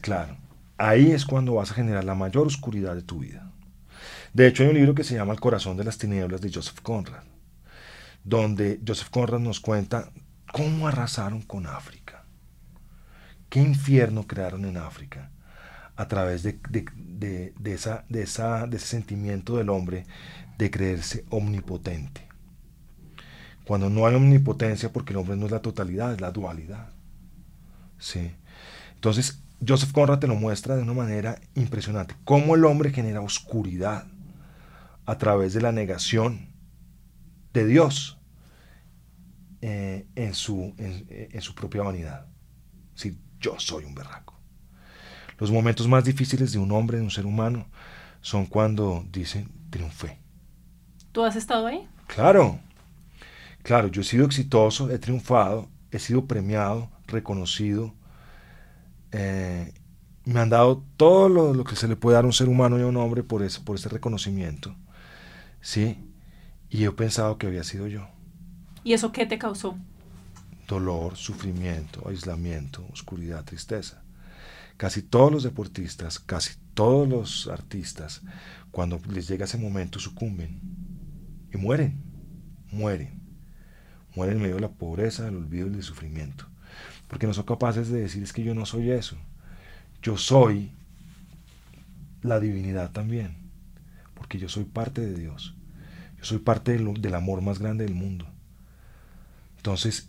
[0.00, 0.36] Claro,
[0.76, 3.50] ahí es cuando vas a generar la mayor oscuridad de tu vida.
[4.34, 6.80] De hecho, hay un libro que se llama El corazón de las tinieblas de Joseph
[6.82, 7.22] Conrad,
[8.24, 10.10] donde Joseph Conrad nos cuenta
[10.52, 12.24] cómo arrasaron con África,
[13.50, 15.30] qué infierno crearon en África
[15.96, 16.58] a través de,
[17.64, 20.06] esa, de, esa, de ese sentimiento del hombre
[20.58, 22.26] de creerse omnipotente.
[23.64, 26.90] Cuando no hay omnipotencia, porque el hombre no es la totalidad, es la dualidad.
[27.98, 28.34] ¿Sí?
[28.94, 32.14] Entonces, Joseph Conrad te lo muestra de una manera impresionante.
[32.24, 34.06] Cómo el hombre genera oscuridad
[35.06, 36.53] a través de la negación
[37.54, 38.18] de Dios
[39.62, 42.26] eh, en, su, en, su propia vanidad.
[42.94, 44.38] Si yo soy un berraco.
[45.38, 47.66] Los momentos más difíciles de un hombre, de un ser humano,
[48.20, 50.18] son cuando dicen triunfé.
[51.12, 51.88] ¿Tú has estado ahí?
[52.08, 52.58] Claro,
[53.62, 57.94] claro, yo he sido exitoso, he triunfado, he sido premiado, reconocido.
[59.12, 59.72] Eh,
[60.24, 62.82] me han dado todo lo, que se le puede dar a un ser humano y
[62.82, 64.74] a un hombre por ese, por ese reconocimiento.
[65.60, 65.98] ¿Sí?
[66.74, 68.08] Y yo he pensado que había sido yo.
[68.82, 69.78] ¿Y eso qué te causó?
[70.66, 74.02] Dolor, sufrimiento, aislamiento, oscuridad, tristeza.
[74.76, 78.22] Casi todos los deportistas, casi todos los artistas,
[78.72, 80.58] cuando les llega ese momento sucumben
[81.52, 82.02] y mueren,
[82.72, 83.22] mueren.
[84.16, 86.48] Mueren en medio de la pobreza, del olvido y del sufrimiento.
[87.06, 89.16] Porque no son capaces de decir es que yo no soy eso.
[90.02, 90.72] Yo soy
[92.20, 93.36] la divinidad también.
[94.14, 95.54] Porque yo soy parte de Dios.
[96.24, 98.26] Soy parte del, del amor más grande del mundo.
[99.56, 100.08] Entonces,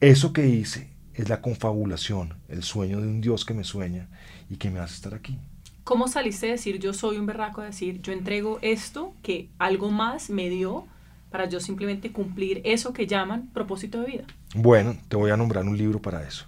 [0.00, 4.08] eso que hice es la confabulación, el sueño de un Dios que me sueña
[4.50, 5.38] y que me hace estar aquí.
[5.84, 9.90] ¿Cómo saliste a decir yo soy un berraco, a decir yo entrego esto que algo
[9.90, 10.86] más me dio
[11.30, 14.24] para yo simplemente cumplir eso que llaman propósito de vida?
[14.54, 16.46] Bueno, te voy a nombrar un libro para eso.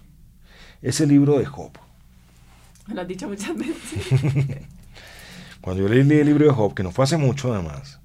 [0.81, 1.71] Es el libro de Job.
[2.87, 4.07] Me lo has dicho muchas veces.
[5.61, 7.99] Cuando yo leí el libro de Job, que no fue hace mucho además,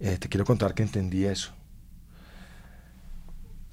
[0.00, 1.52] eh, te quiero contar que entendí eso.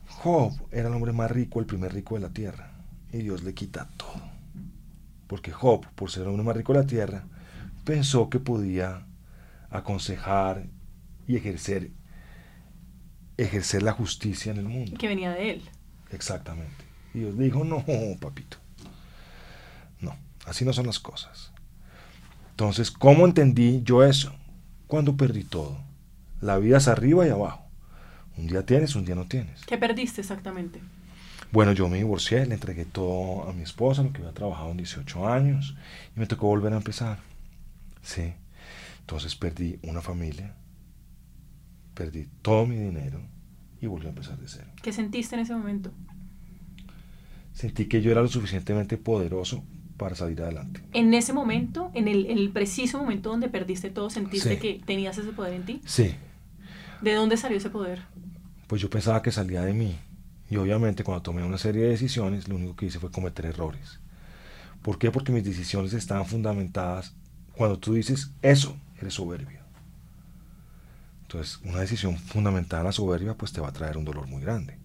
[0.09, 2.71] Job era el hombre más rico, el primer rico de la tierra,
[3.13, 4.21] y Dios le quita todo.
[5.27, 7.23] Porque Job, por ser el hombre más rico de la tierra,
[7.85, 9.05] pensó que podía
[9.69, 10.65] aconsejar
[11.27, 11.91] y ejercer,
[13.37, 14.97] ejercer la justicia en el mundo.
[14.97, 15.69] Que venía de él.
[16.11, 16.85] Exactamente.
[17.13, 17.83] Y Dios dijo, no,
[18.19, 18.57] papito.
[20.01, 20.15] No,
[20.45, 21.51] así no son las cosas.
[22.51, 24.33] Entonces, ¿cómo entendí yo eso?
[24.87, 25.86] Cuando perdí todo.
[26.41, 27.65] La vida es arriba y abajo.
[28.37, 29.65] Un día tienes, un día no tienes.
[29.65, 30.79] ¿Qué perdiste exactamente?
[31.51, 34.77] Bueno, yo me divorcié, le entregué todo a mi esposa, lo que había trabajado en
[34.77, 35.75] 18 años,
[36.15, 37.19] y me tocó volver a empezar.
[38.01, 38.33] Sí.
[38.99, 40.53] Entonces perdí una familia,
[41.93, 43.21] perdí todo mi dinero
[43.79, 44.67] y volví a empezar de cero.
[44.81, 45.91] ¿Qué sentiste en ese momento?
[47.53, 49.63] Sentí que yo era lo suficientemente poderoso
[49.95, 50.81] para salir adelante.
[50.93, 55.53] En ese momento, en el, preciso momento donde perdiste todo, ¿sentiste que tenías ese poder
[55.53, 55.81] en ti?
[55.85, 56.13] Sí.
[57.01, 58.01] ¿De dónde salió ese poder?
[58.67, 59.97] Pues yo pensaba que salía de mí.
[60.49, 63.99] Y obviamente cuando tomé una serie de decisiones, lo único que hice fue cometer errores.
[64.81, 65.11] ¿Por qué?
[65.11, 67.13] Porque mis decisiones estaban fundamentadas.
[67.53, 69.59] Cuando tú dices eso, eres soberbio.
[71.23, 74.41] Entonces, una decisión fundamentada en la soberbia, pues te va a traer un dolor muy
[74.41, 74.77] grande.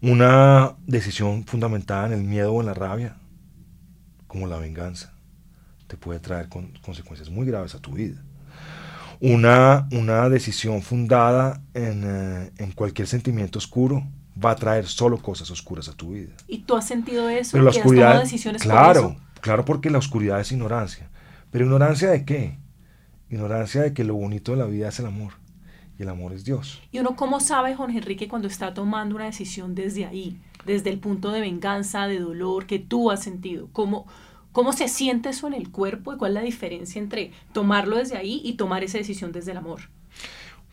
[0.00, 3.16] Una decisión fundamentada en el miedo o en la rabia,
[4.26, 5.12] como la venganza,
[5.86, 8.22] te puede traer consecuencias muy graves a tu vida.
[9.20, 14.04] Una, una decisión fundada en, eh, en cualquier sentimiento oscuro,
[14.42, 16.32] va a traer solo cosas oscuras a tu vida.
[16.48, 17.52] ¿Y tú has sentido eso?
[17.52, 21.08] Pero la oscuridad, decisiones claro, claro, porque la oscuridad es ignorancia.
[21.50, 22.58] Pero ignorancia de qué?
[23.30, 25.34] Ignorancia de que lo bonito de la vida es el amor.
[25.96, 26.82] Y el amor es Dios.
[26.90, 30.40] ¿Y uno cómo sabe, Jorge Enrique, cuando está tomando una decisión desde ahí?
[30.66, 33.68] Desde el punto de venganza, de dolor que tú has sentido.
[33.72, 34.06] ¿Cómo,
[34.54, 38.16] cómo se siente eso en el cuerpo y cuál es la diferencia entre tomarlo desde
[38.16, 39.82] ahí y tomar esa decisión desde el amor?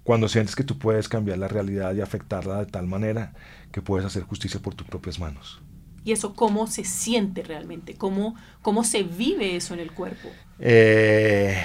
[0.03, 3.33] cuando sientes que tú puedes cambiar la realidad y afectarla de tal manera
[3.71, 5.61] que puedes hacer justicia por tus propias manos.
[6.03, 7.93] ¿Y eso cómo se siente realmente?
[7.93, 10.29] ¿Cómo, cómo se vive eso en el cuerpo?
[10.59, 11.63] Eh,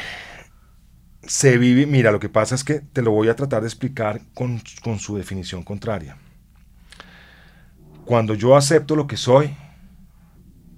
[1.23, 4.21] se vive, mira, lo que pasa es que te lo voy a tratar de explicar
[4.35, 6.19] con, con su definición contraria.
[8.05, 9.57] Cuando yo acepto lo que soy,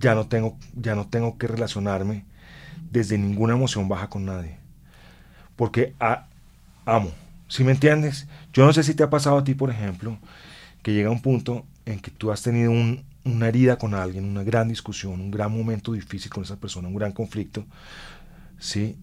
[0.00, 2.24] ya no tengo, ya no tengo que relacionarme
[2.90, 4.58] desde ninguna emoción baja con nadie.
[5.56, 5.94] Porque
[6.84, 7.12] amo,
[7.48, 8.28] ¿Sí me entiendes?
[8.52, 10.18] Yo no sé si te ha pasado a ti, por ejemplo,
[10.82, 12.70] que llega un punto en que tú has tenido
[13.24, 16.94] una herida con alguien, una gran discusión, un gran momento difícil con esa persona, un
[16.94, 17.64] gran conflicto,
[18.58, 18.98] ¿sí?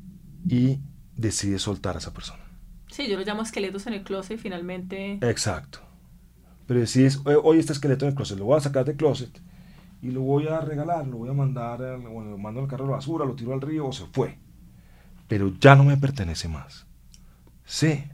[0.47, 0.79] Y
[1.15, 2.43] decides soltar a esa persona.
[2.91, 5.13] Sí, yo lo llamo esqueletos en el closet y finalmente...
[5.23, 5.79] Exacto.
[6.67, 9.41] Pero decides, oye, este esqueleto en el closet, lo voy a sacar del closet
[10.01, 12.91] y lo voy a regalar, lo voy a mandar, bueno, lo mando al carro de
[12.91, 14.37] basura, lo tiro al río o se fue.
[15.27, 16.85] Pero ya no me pertenece más.
[17.65, 18.05] Sí,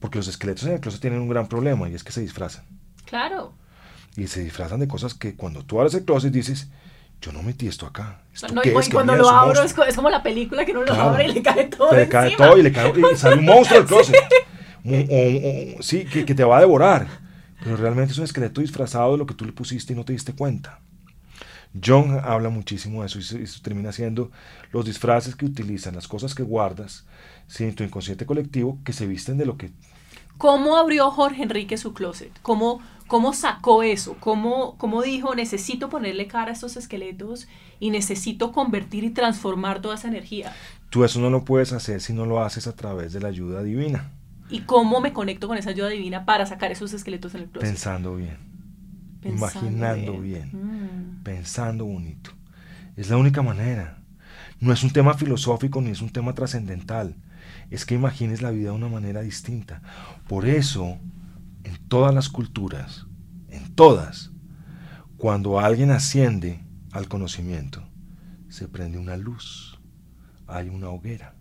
[0.00, 2.64] porque los esqueletos en el closet tienen un gran problema y es que se disfrazan.
[3.04, 3.54] Claro.
[4.16, 6.68] Y se disfrazan de cosas que cuando tú abres el closet dices,
[7.20, 8.22] yo no metí esto acá.
[8.52, 11.42] no, y, cuando lo abro es, como la película que uno lo abre y le
[11.42, 11.92] cae todo.
[11.92, 14.16] Le cae todo y le cae y sale un monstruo del closet.
[15.80, 17.06] sí, que, que, te va a devorar.
[17.64, 20.12] Pero realmente es un esqueleto disfrazado de lo que tú le pusiste y no te
[20.12, 20.80] diste cuenta.
[21.82, 24.30] John habla muchísimo de eso y, termina siendo
[24.70, 27.04] los disfraces que utilizan, las cosas que guardas,
[27.48, 29.72] sí, tu inconsciente colectivo, que se visten de lo que...
[30.38, 32.30] ¿Cómo abrió Jorge Enrique su closet?
[32.42, 34.16] ¿Cómo, cómo sacó eso?
[34.20, 37.48] ¿Cómo, ¿Cómo dijo, necesito ponerle cara a estos esqueletos
[37.80, 40.52] y necesito convertir y transformar toda esa energía?
[40.90, 43.62] Tú eso no lo puedes hacer si no lo haces a través de la ayuda
[43.62, 44.12] divina.
[44.50, 47.68] ¿Y cómo me conecto con esa ayuda divina para sacar esos esqueletos en el closet?
[47.68, 48.38] Pensando bien.
[49.22, 51.22] imaginando bien, mm.
[51.22, 52.30] pensando bonito.
[52.96, 53.98] Es la única manera.
[54.60, 57.16] No es un tema filosófico ni es un tema trascendental
[57.70, 59.82] es que imagines la vida de una manera distinta.
[60.28, 60.98] Por eso,
[61.64, 63.06] en todas las culturas,
[63.48, 64.30] en todas,
[65.16, 66.60] cuando alguien asciende
[66.92, 67.82] al conocimiento,
[68.48, 69.78] se prende una luz,
[70.46, 71.34] hay una hoguera,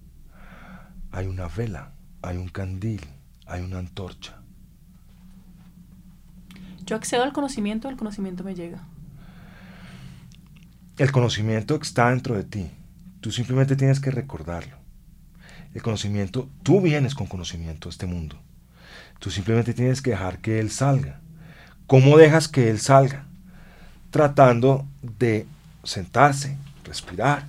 [1.12, 1.94] hay una vela,
[2.24, 3.02] hay un candil,
[3.46, 4.40] hay una antorcha.
[6.86, 8.84] Yo accedo al conocimiento, el conocimiento me llega.
[10.98, 12.72] El conocimiento está dentro de ti.
[13.22, 14.84] Tú simplemente tienes que recordarlo
[15.74, 18.38] el conocimiento, tú vienes con conocimiento a este mundo.
[19.20, 21.20] Tú simplemente tienes que dejar que Él salga.
[21.88, 23.26] ¿Cómo dejas que Él salga?
[24.12, 25.48] Tratando de
[25.84, 27.48] sentarse, respirar,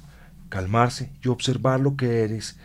[0.49, 2.57] calmarse y observar lo que eres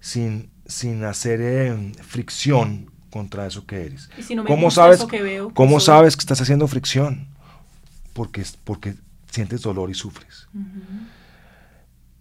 [0.00, 4.08] sin, sin hacer eh, fricción contra eso que eres.
[4.46, 7.26] ¿Cómo, sabes, que ¿cómo sabes que estás haciendo fricción?
[8.12, 8.94] Porque, porque
[9.30, 10.46] sientes dolor y sufres.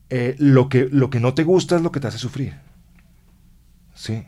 [0.09, 2.55] Eh, lo, que, lo que no te gusta es lo que te hace sufrir.
[3.93, 4.23] ¿sí?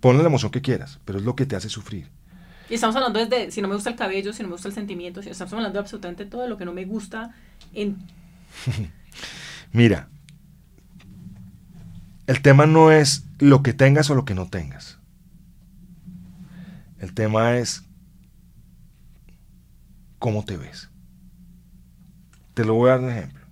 [0.00, 2.08] Ponle la emoción que quieras, pero es lo que te hace sufrir.
[2.68, 4.74] Y estamos hablando desde si no me gusta el cabello, si no me gusta el
[4.74, 7.34] sentimiento, si estamos hablando de absolutamente todo lo que no me gusta
[7.72, 7.98] en...
[9.72, 10.08] Mira,
[12.26, 14.98] el tema no es lo que tengas o lo que no tengas.
[16.98, 17.82] El tema es
[20.18, 20.88] cómo te ves.
[22.54, 23.44] Te lo voy a dar un ejemplo.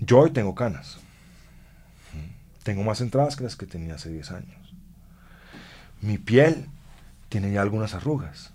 [0.00, 0.98] Yo hoy tengo canas.
[2.62, 4.74] Tengo más entradas que las que tenía hace 10 años.
[6.00, 6.68] Mi piel
[7.28, 8.52] tiene ya algunas arrugas.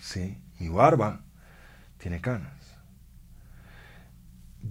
[0.00, 0.38] ¿sí?
[0.58, 1.20] Mi barba
[1.98, 2.57] tiene canas.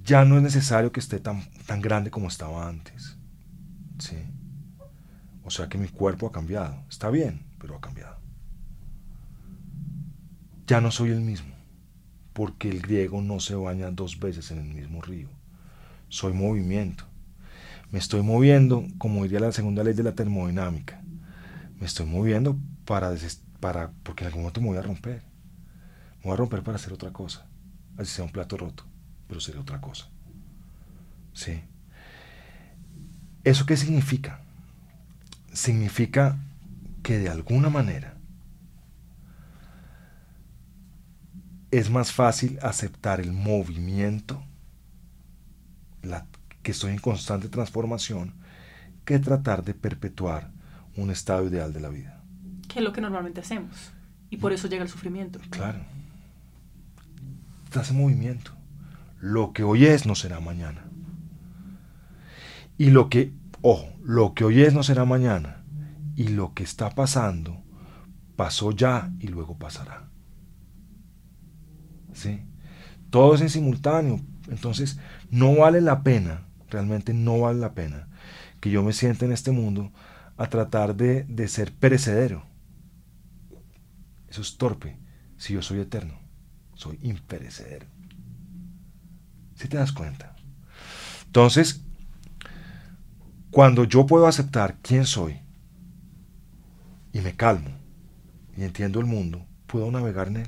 [0.08, 3.18] Ya no es necesario que esté tan, tan grande como estaba antes.
[3.99, 4.16] ¿sí?
[5.43, 6.82] O sea que mi cuerpo ha cambiado.
[6.89, 8.16] Está bien, pero ha cambiado.
[10.66, 11.53] Ya no soy el mismo,
[12.32, 15.28] porque el griego no se baña dos veces en el mismo río.
[16.08, 17.03] Soy movimiento.
[17.91, 21.01] Me estoy moviendo, como diría la segunda ley de la termodinámica.
[21.82, 23.14] Me estoy moviendo para,
[23.60, 25.22] para porque en algún momento me voy a romper.
[26.20, 27.45] Me voy a romper para hacer otra cosa.
[27.97, 28.86] Así sea un plato roto,
[29.28, 30.08] pero sería otra cosa.
[31.34, 31.62] ¿Sí?
[33.44, 34.42] ¿Eso qué significa?
[35.54, 36.38] Significa
[37.04, 38.18] que de alguna manera
[41.72, 44.44] es más fácil aceptar el movimiento,
[46.02, 46.26] la,
[46.64, 48.34] que estoy en constante transformación,
[49.06, 50.52] que tratar de perpetuar
[50.96, 52.22] un estado ideal de la vida.
[52.68, 53.92] Que es lo que normalmente hacemos.
[54.30, 55.40] Y por eso llega el sufrimiento.
[55.50, 55.80] Claro.
[57.66, 58.57] Estás en movimiento.
[59.20, 60.86] Lo que hoy es no será mañana.
[62.78, 65.63] Y lo que, ojo, lo que hoy es no será mañana.
[66.15, 67.63] Y lo que está pasando
[68.36, 70.09] pasó ya y luego pasará.
[72.13, 72.41] ¿Sí?
[73.09, 74.20] Todo es en simultáneo.
[74.49, 74.99] Entonces,
[75.30, 78.07] no vale la pena, realmente no vale la pena
[78.59, 79.91] que yo me sienta en este mundo
[80.38, 82.43] a tratar de, de ser perecedero.
[84.28, 84.97] Eso es torpe
[85.38, 86.20] si yo soy eterno.
[86.76, 87.88] Soy imperecedero.
[89.58, 90.36] Si te das cuenta?
[91.26, 91.82] Entonces,
[93.51, 95.39] cuando yo puedo aceptar quién soy
[97.12, 97.72] y me calmo
[98.55, 100.47] y entiendo el mundo, puedo navegar en él.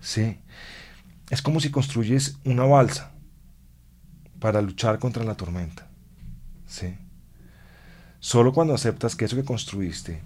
[0.00, 0.38] Sí.
[1.28, 3.10] Es como si construyes una balsa
[4.38, 5.88] para luchar contra la tormenta.
[6.66, 6.96] Sí.
[8.20, 10.22] Solo cuando aceptas que eso que construiste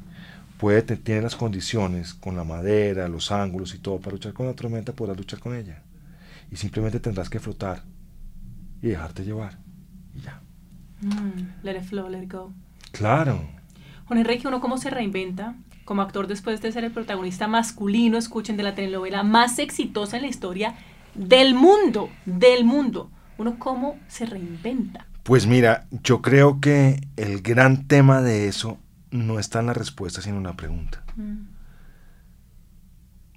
[0.59, 4.93] puede las condiciones con la madera, los ángulos y todo para luchar con la tormenta,
[4.93, 5.83] podrás luchar con ella.
[6.51, 7.85] Y simplemente tendrás que flotar
[8.83, 9.59] y dejarte llevar.
[10.15, 10.43] Y ya.
[11.01, 12.53] Mm, let it flow, let it go.
[12.93, 13.49] Claro.
[14.07, 18.57] Juan Enrique, ¿uno cómo se reinventa como actor después de ser el protagonista masculino, escuchen,
[18.57, 20.75] de la telenovela más exitosa en la historia
[21.15, 23.11] del mundo, del mundo?
[23.39, 25.07] ¿Uno cómo se reinventa?
[25.23, 28.79] Pues mira, yo creo que el gran tema de eso
[29.11, 31.05] no está en la respuesta, sino en la pregunta.
[31.17, 31.47] Mm.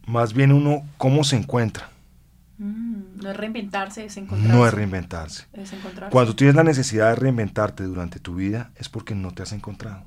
[0.07, 1.92] Más bien uno, ¿cómo se encuentra?
[2.63, 4.57] Mm, no es reinventarse, es encontrarse.
[4.57, 5.47] No es reinventarse.
[5.51, 6.13] Es encontrarse.
[6.13, 10.05] Cuando tienes la necesidad de reinventarte durante tu vida es porque no te has encontrado.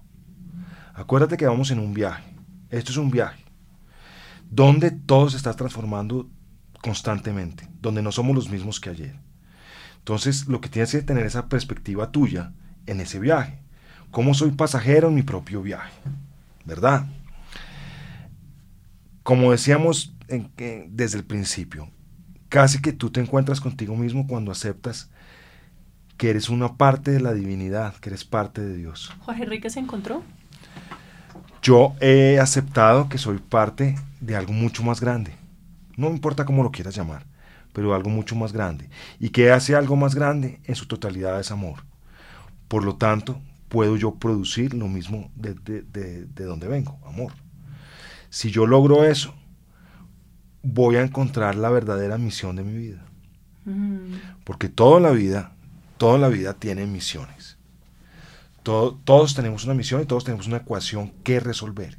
[0.95, 2.25] Acuérdate que vamos en un viaje.
[2.71, 3.45] Esto es un viaje.
[4.51, 6.31] Donde todo se está transformando
[6.81, 7.69] constantemente.
[7.83, 9.17] Donde no somos los mismos que ayer.
[9.99, 12.55] Entonces, lo que tienes que tener esa perspectiva tuya
[12.87, 13.59] en ese viaje.
[14.11, 15.93] ¿Cómo soy pasajero en mi propio viaje?
[16.65, 17.07] ¿Verdad?
[19.23, 20.15] Como decíamos
[20.89, 21.91] desde el principio,
[22.49, 25.11] casi que tú te encuentras contigo mismo cuando aceptas
[26.17, 29.13] que eres una parte de la divinidad, que eres parte de Dios.
[29.21, 30.23] Jorge Enrique se encontró.
[31.63, 35.33] Yo he aceptado que soy parte de algo mucho más grande.
[35.97, 37.27] No importa cómo lo quieras llamar,
[37.73, 38.89] pero algo mucho más grande.
[39.19, 41.85] Y que hace algo más grande en su totalidad es amor.
[42.69, 47.33] Por lo tanto, puedo yo producir lo mismo de, de donde vengo, amor.
[48.31, 49.35] Si yo logro eso,
[50.67, 53.05] voy a encontrar la verdadera misión de mi vida.
[53.65, 54.15] Mm.
[54.45, 55.53] Porque toda la vida,
[55.97, 57.57] toda la vida tiene misiones.
[58.63, 61.97] todos tenemos una misión y todos tenemos una ecuación que resolver.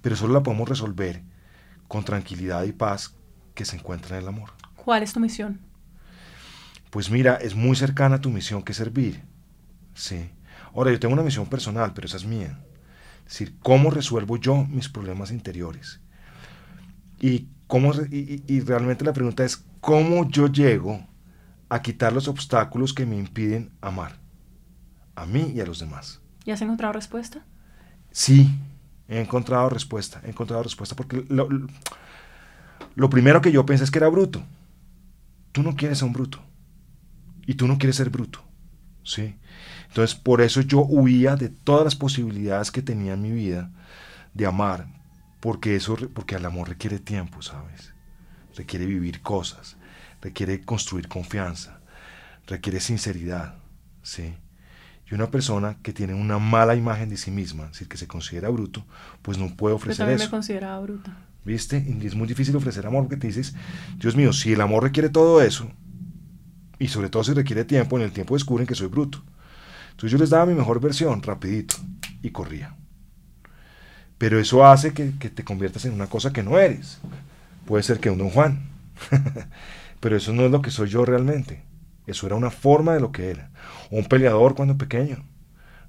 [0.00, 1.22] Pero solo la podemos resolver
[1.88, 3.14] con tranquilidad y paz
[3.54, 4.50] que se encuentra en el amor.
[4.76, 5.60] ¿Cuál es tu misión?
[6.90, 9.22] Pues mira, es muy cercana a tu misión que servir.
[9.94, 10.30] Sí.
[10.74, 12.58] Ahora, yo tengo una misión personal, pero esa es mía.
[13.26, 16.00] Es decir, ¿cómo resuelvo yo mis problemas interiores?
[17.20, 17.48] Y
[18.10, 21.06] y, realmente la pregunta es, ¿cómo yo llego
[21.68, 24.16] a quitar los obstáculos que me impiden amar?
[25.14, 26.20] A mí y a los demás.
[26.44, 27.44] ¿Y has encontrado respuesta?
[28.10, 28.50] Sí,
[29.06, 30.20] he encontrado respuesta.
[30.24, 31.48] He encontrado respuesta porque lo,
[32.94, 34.42] lo primero que yo pensé es que era bruto.
[35.52, 36.40] Tú no quieres ser un bruto.
[37.46, 38.40] Y tú no quieres ser bruto.
[39.02, 39.36] ¿Sí?
[39.88, 43.70] Entonces, por eso yo huía de todas las posibilidades que tenía en mi vida
[44.34, 44.86] de amar,
[45.40, 47.92] porque eso porque el amor requiere tiempo, ¿sabes?
[48.56, 49.76] Requiere vivir cosas,
[50.20, 51.80] requiere construir confianza,
[52.46, 53.56] requiere sinceridad,
[54.02, 54.34] ¿sí?
[55.10, 58.06] Y una persona que tiene una mala imagen de sí misma, es decir, que se
[58.06, 58.84] considera bruto,
[59.22, 60.26] pues no puede ofrecer Yo también eso.
[60.26, 61.16] me consideraba bruta.
[61.44, 61.78] ¿Viste?
[61.78, 63.54] Y es muy difícil ofrecer amor porque te dices,
[63.96, 65.70] Dios mío, si el amor requiere todo eso,
[66.78, 69.22] y sobre todo si requiere tiempo, en el tiempo descubren que soy bruto.
[69.90, 71.76] Entonces yo les daba mi mejor versión, rapidito,
[72.22, 72.76] y corría.
[74.18, 76.98] Pero eso hace que, te conviertas en una cosa que no eres.
[77.64, 78.68] Puede ser que un don Juan.
[80.00, 81.62] Pero eso no es lo que soy yo realmente.
[82.06, 83.50] Eso era una forma de lo que era.
[83.90, 85.24] Un peleador cuando pequeño.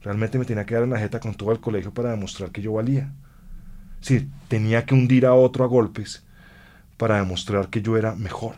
[0.01, 2.61] Realmente me tenía que dar en la jeta con todo el colegio para demostrar que
[2.61, 3.11] yo valía.
[4.01, 6.23] Sí, tenía que hundir a otro a golpes
[6.97, 8.55] para demostrar que yo era mejor.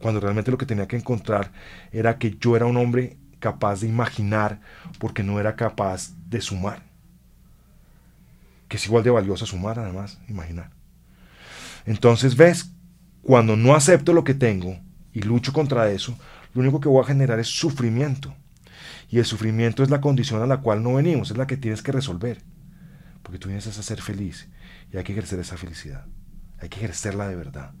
[0.00, 1.52] Cuando realmente lo que tenía que encontrar
[1.92, 4.60] era que yo era un hombre capaz de imaginar
[4.98, 6.91] porque no era capaz de sumar.
[8.72, 10.70] Que es igual de valioso sumar, además, imaginar.
[11.84, 12.72] Entonces, ves,
[13.20, 14.80] cuando no acepto lo que tengo
[15.12, 16.18] y lucho contra eso,
[16.54, 18.34] lo único que voy a generar es sufrimiento.
[19.10, 21.82] Y el sufrimiento es la condición a la cual no venimos, es la que tienes
[21.82, 22.40] que resolver.
[23.22, 24.48] Porque tú vienes a ser feliz
[24.90, 26.06] y hay que ejercer esa felicidad.
[26.58, 27.72] Hay que ejercerla de verdad.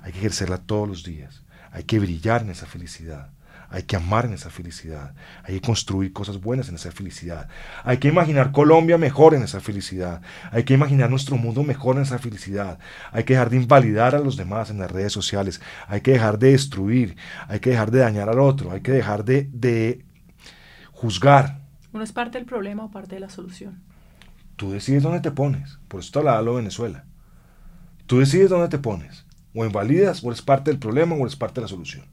[0.00, 1.44] Hay que ejercerla todos los días.
[1.72, 3.32] Hay que brillar en esa felicidad.
[3.70, 5.14] Hay que amar en esa felicidad.
[5.44, 7.48] Hay que construir cosas buenas en esa felicidad.
[7.84, 10.22] Hay que imaginar Colombia mejor en esa felicidad.
[10.50, 12.78] Hay que imaginar nuestro mundo mejor en esa felicidad.
[13.12, 15.60] Hay que dejar de invalidar a los demás en las redes sociales.
[15.86, 17.16] Hay que dejar de destruir.
[17.46, 18.72] Hay que dejar de dañar al otro.
[18.72, 20.04] Hay que dejar de, de
[20.92, 21.60] juzgar.
[21.92, 23.82] Uno es parte del problema o parte de la solución.
[24.56, 25.78] Tú decides dónde te pones.
[25.88, 27.04] Por eso te hablaba lo de Venezuela.
[28.06, 29.26] Tú decides dónde te pones.
[29.54, 32.06] O invalidas, o eres parte del problema, o eres parte de la solución.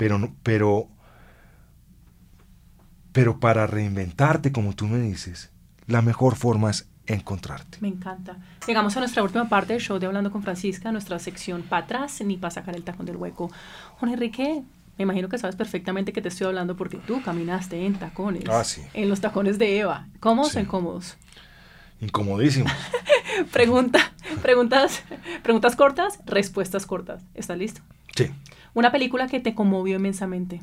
[0.00, 0.88] Pero, pero,
[3.12, 5.50] pero para reinventarte, como tú me dices,
[5.86, 7.76] la mejor forma es encontrarte.
[7.82, 8.38] Me encanta.
[8.66, 12.18] Llegamos a nuestra última parte del show de Hablando con Francisca, nuestra sección para atrás
[12.24, 13.50] ni para sacar el tacón del hueco.
[13.98, 14.62] Juan Enrique,
[14.96, 18.44] me imagino que sabes perfectamente que te estoy hablando porque tú caminaste en tacones.
[18.48, 18.80] Ah, sí.
[18.94, 20.06] En los tacones de Eva.
[20.20, 20.58] ¿Cómodos Sí.
[20.58, 21.18] o incómodos?
[22.00, 22.70] Incomodísimo.
[23.52, 25.02] Pregunta, preguntas,
[25.42, 27.22] preguntas cortas, respuestas cortas.
[27.34, 27.82] ¿Estás listo?
[28.16, 28.30] Sí.
[28.74, 30.60] Una película que te conmovió inmensamente.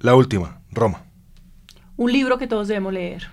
[0.00, 1.02] La última, Roma.
[1.96, 3.28] Un libro que todos debemos leer.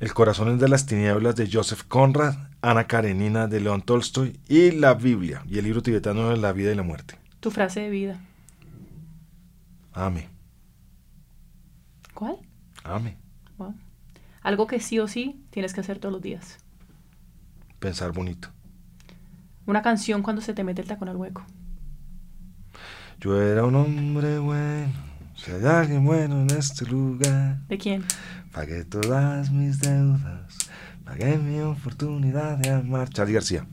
[0.00, 4.70] El corazón es de las tinieblas de Joseph Conrad, Ana Karenina de León Tolstoy y
[4.70, 7.18] la Biblia y el libro tibetano de la vida y la muerte.
[7.40, 8.20] Tu frase de vida.
[9.92, 10.28] Ame,
[12.14, 12.36] ¿Cuál?
[12.84, 13.16] ame.
[13.58, 13.74] Wow.
[14.42, 16.58] Algo que sí o sí tienes que hacer todos los días.
[17.80, 18.48] Pensar bonito.
[19.66, 21.44] Una canción cuando se te mete el tacón al hueco.
[23.20, 24.92] Yo era un hombre bueno,
[25.34, 28.04] si hay alguien bueno en este lugar, ¿De quién?
[28.52, 30.70] pagué todas mis deudas,
[31.04, 33.08] pagué mi oportunidad de amar.
[33.08, 33.66] Charlie García.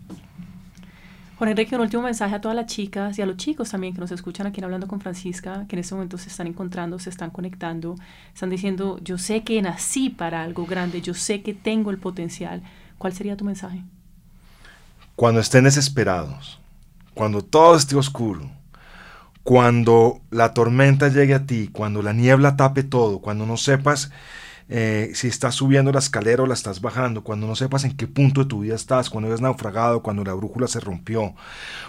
[1.38, 4.00] Juan Enrique, un último mensaje a todas las chicas y a los chicos también que
[4.00, 7.10] nos escuchan aquí en Hablando con Francisca, que en este momento se están encontrando, se
[7.10, 7.96] están conectando,
[8.34, 12.64] están diciendo, yo sé que nací para algo grande, yo sé que tengo el potencial.
[12.98, 13.84] ¿Cuál sería tu mensaje?
[15.18, 16.60] Cuando estén desesperados,
[17.14, 18.50] cuando todo esté oscuro,
[19.46, 24.10] cuando la tormenta llegue a ti, cuando la niebla tape todo, cuando no sepas
[24.70, 28.08] eh, si estás subiendo la escalera o la estás bajando, cuando no sepas en qué
[28.08, 31.36] punto de tu vida estás, cuando eres naufragado, cuando la brújula se rompió,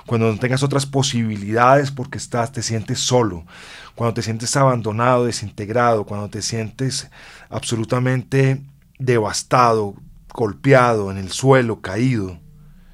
[0.05, 3.47] cuando no tengas otras posibilidades porque estás, te sientes solo,
[3.95, 7.09] cuando te sientes abandonado, desintegrado, cuando te sientes
[7.49, 8.61] absolutamente
[8.99, 9.95] devastado,
[10.35, 12.39] golpeado en el suelo, caído,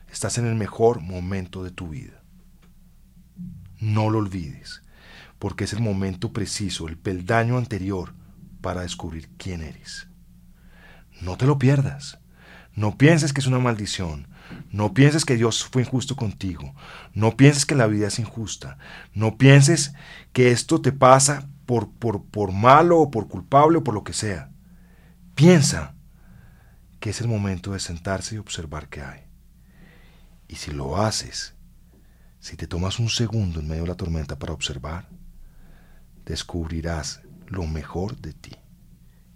[0.08, 2.22] estás en el mejor momento de tu vida.
[3.83, 4.85] No lo olvides,
[5.41, 8.14] porque es el momento preciso, el peldaño anterior
[8.61, 10.07] para descubrir quién eres.
[11.20, 12.20] No te lo pierdas.
[12.76, 14.28] No pienses que es una maldición.
[14.70, 16.76] No pienses que Dios fue injusto contigo.
[17.12, 18.78] No pienses que la vida es injusta.
[19.14, 19.95] No pienses
[20.33, 24.12] que esto te pasa por, por, por malo o por culpable o por lo que
[24.12, 24.53] sea.
[25.35, 25.97] Piensa
[27.01, 29.22] que es el momento de sentarse y observar qué hay.
[30.47, 31.57] Y si lo haces,
[32.43, 35.09] si te tomas un segundo en medio de la tormenta para observar,
[36.26, 38.51] descubrirás lo mejor de ti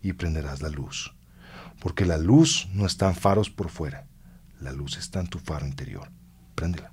[0.03, 1.15] y prenderás la luz.
[1.79, 4.09] Porque la luz no está en faros por fuera,
[4.61, 6.11] la luz está en tu faro interior.
[6.57, 6.93] Préndela.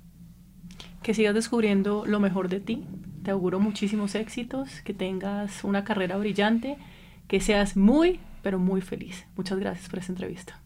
[1.02, 2.86] Que sigas descubriendo lo mejor de ti.
[3.24, 6.78] Te auguro muchísimos éxitos, que tengas una carrera brillante,
[7.26, 9.26] que seas muy, pero muy feliz.
[9.36, 10.62] Muchas gracias por esta entrevista.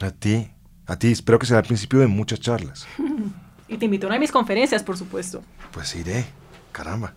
[0.00, 0.48] A ti,
[0.86, 2.86] a ti, espero que sea el principio de muchas charlas.
[3.68, 5.42] Y te invito a una de mis conferencias, por supuesto.
[5.72, 6.24] Pues iré,
[6.72, 7.14] caramba.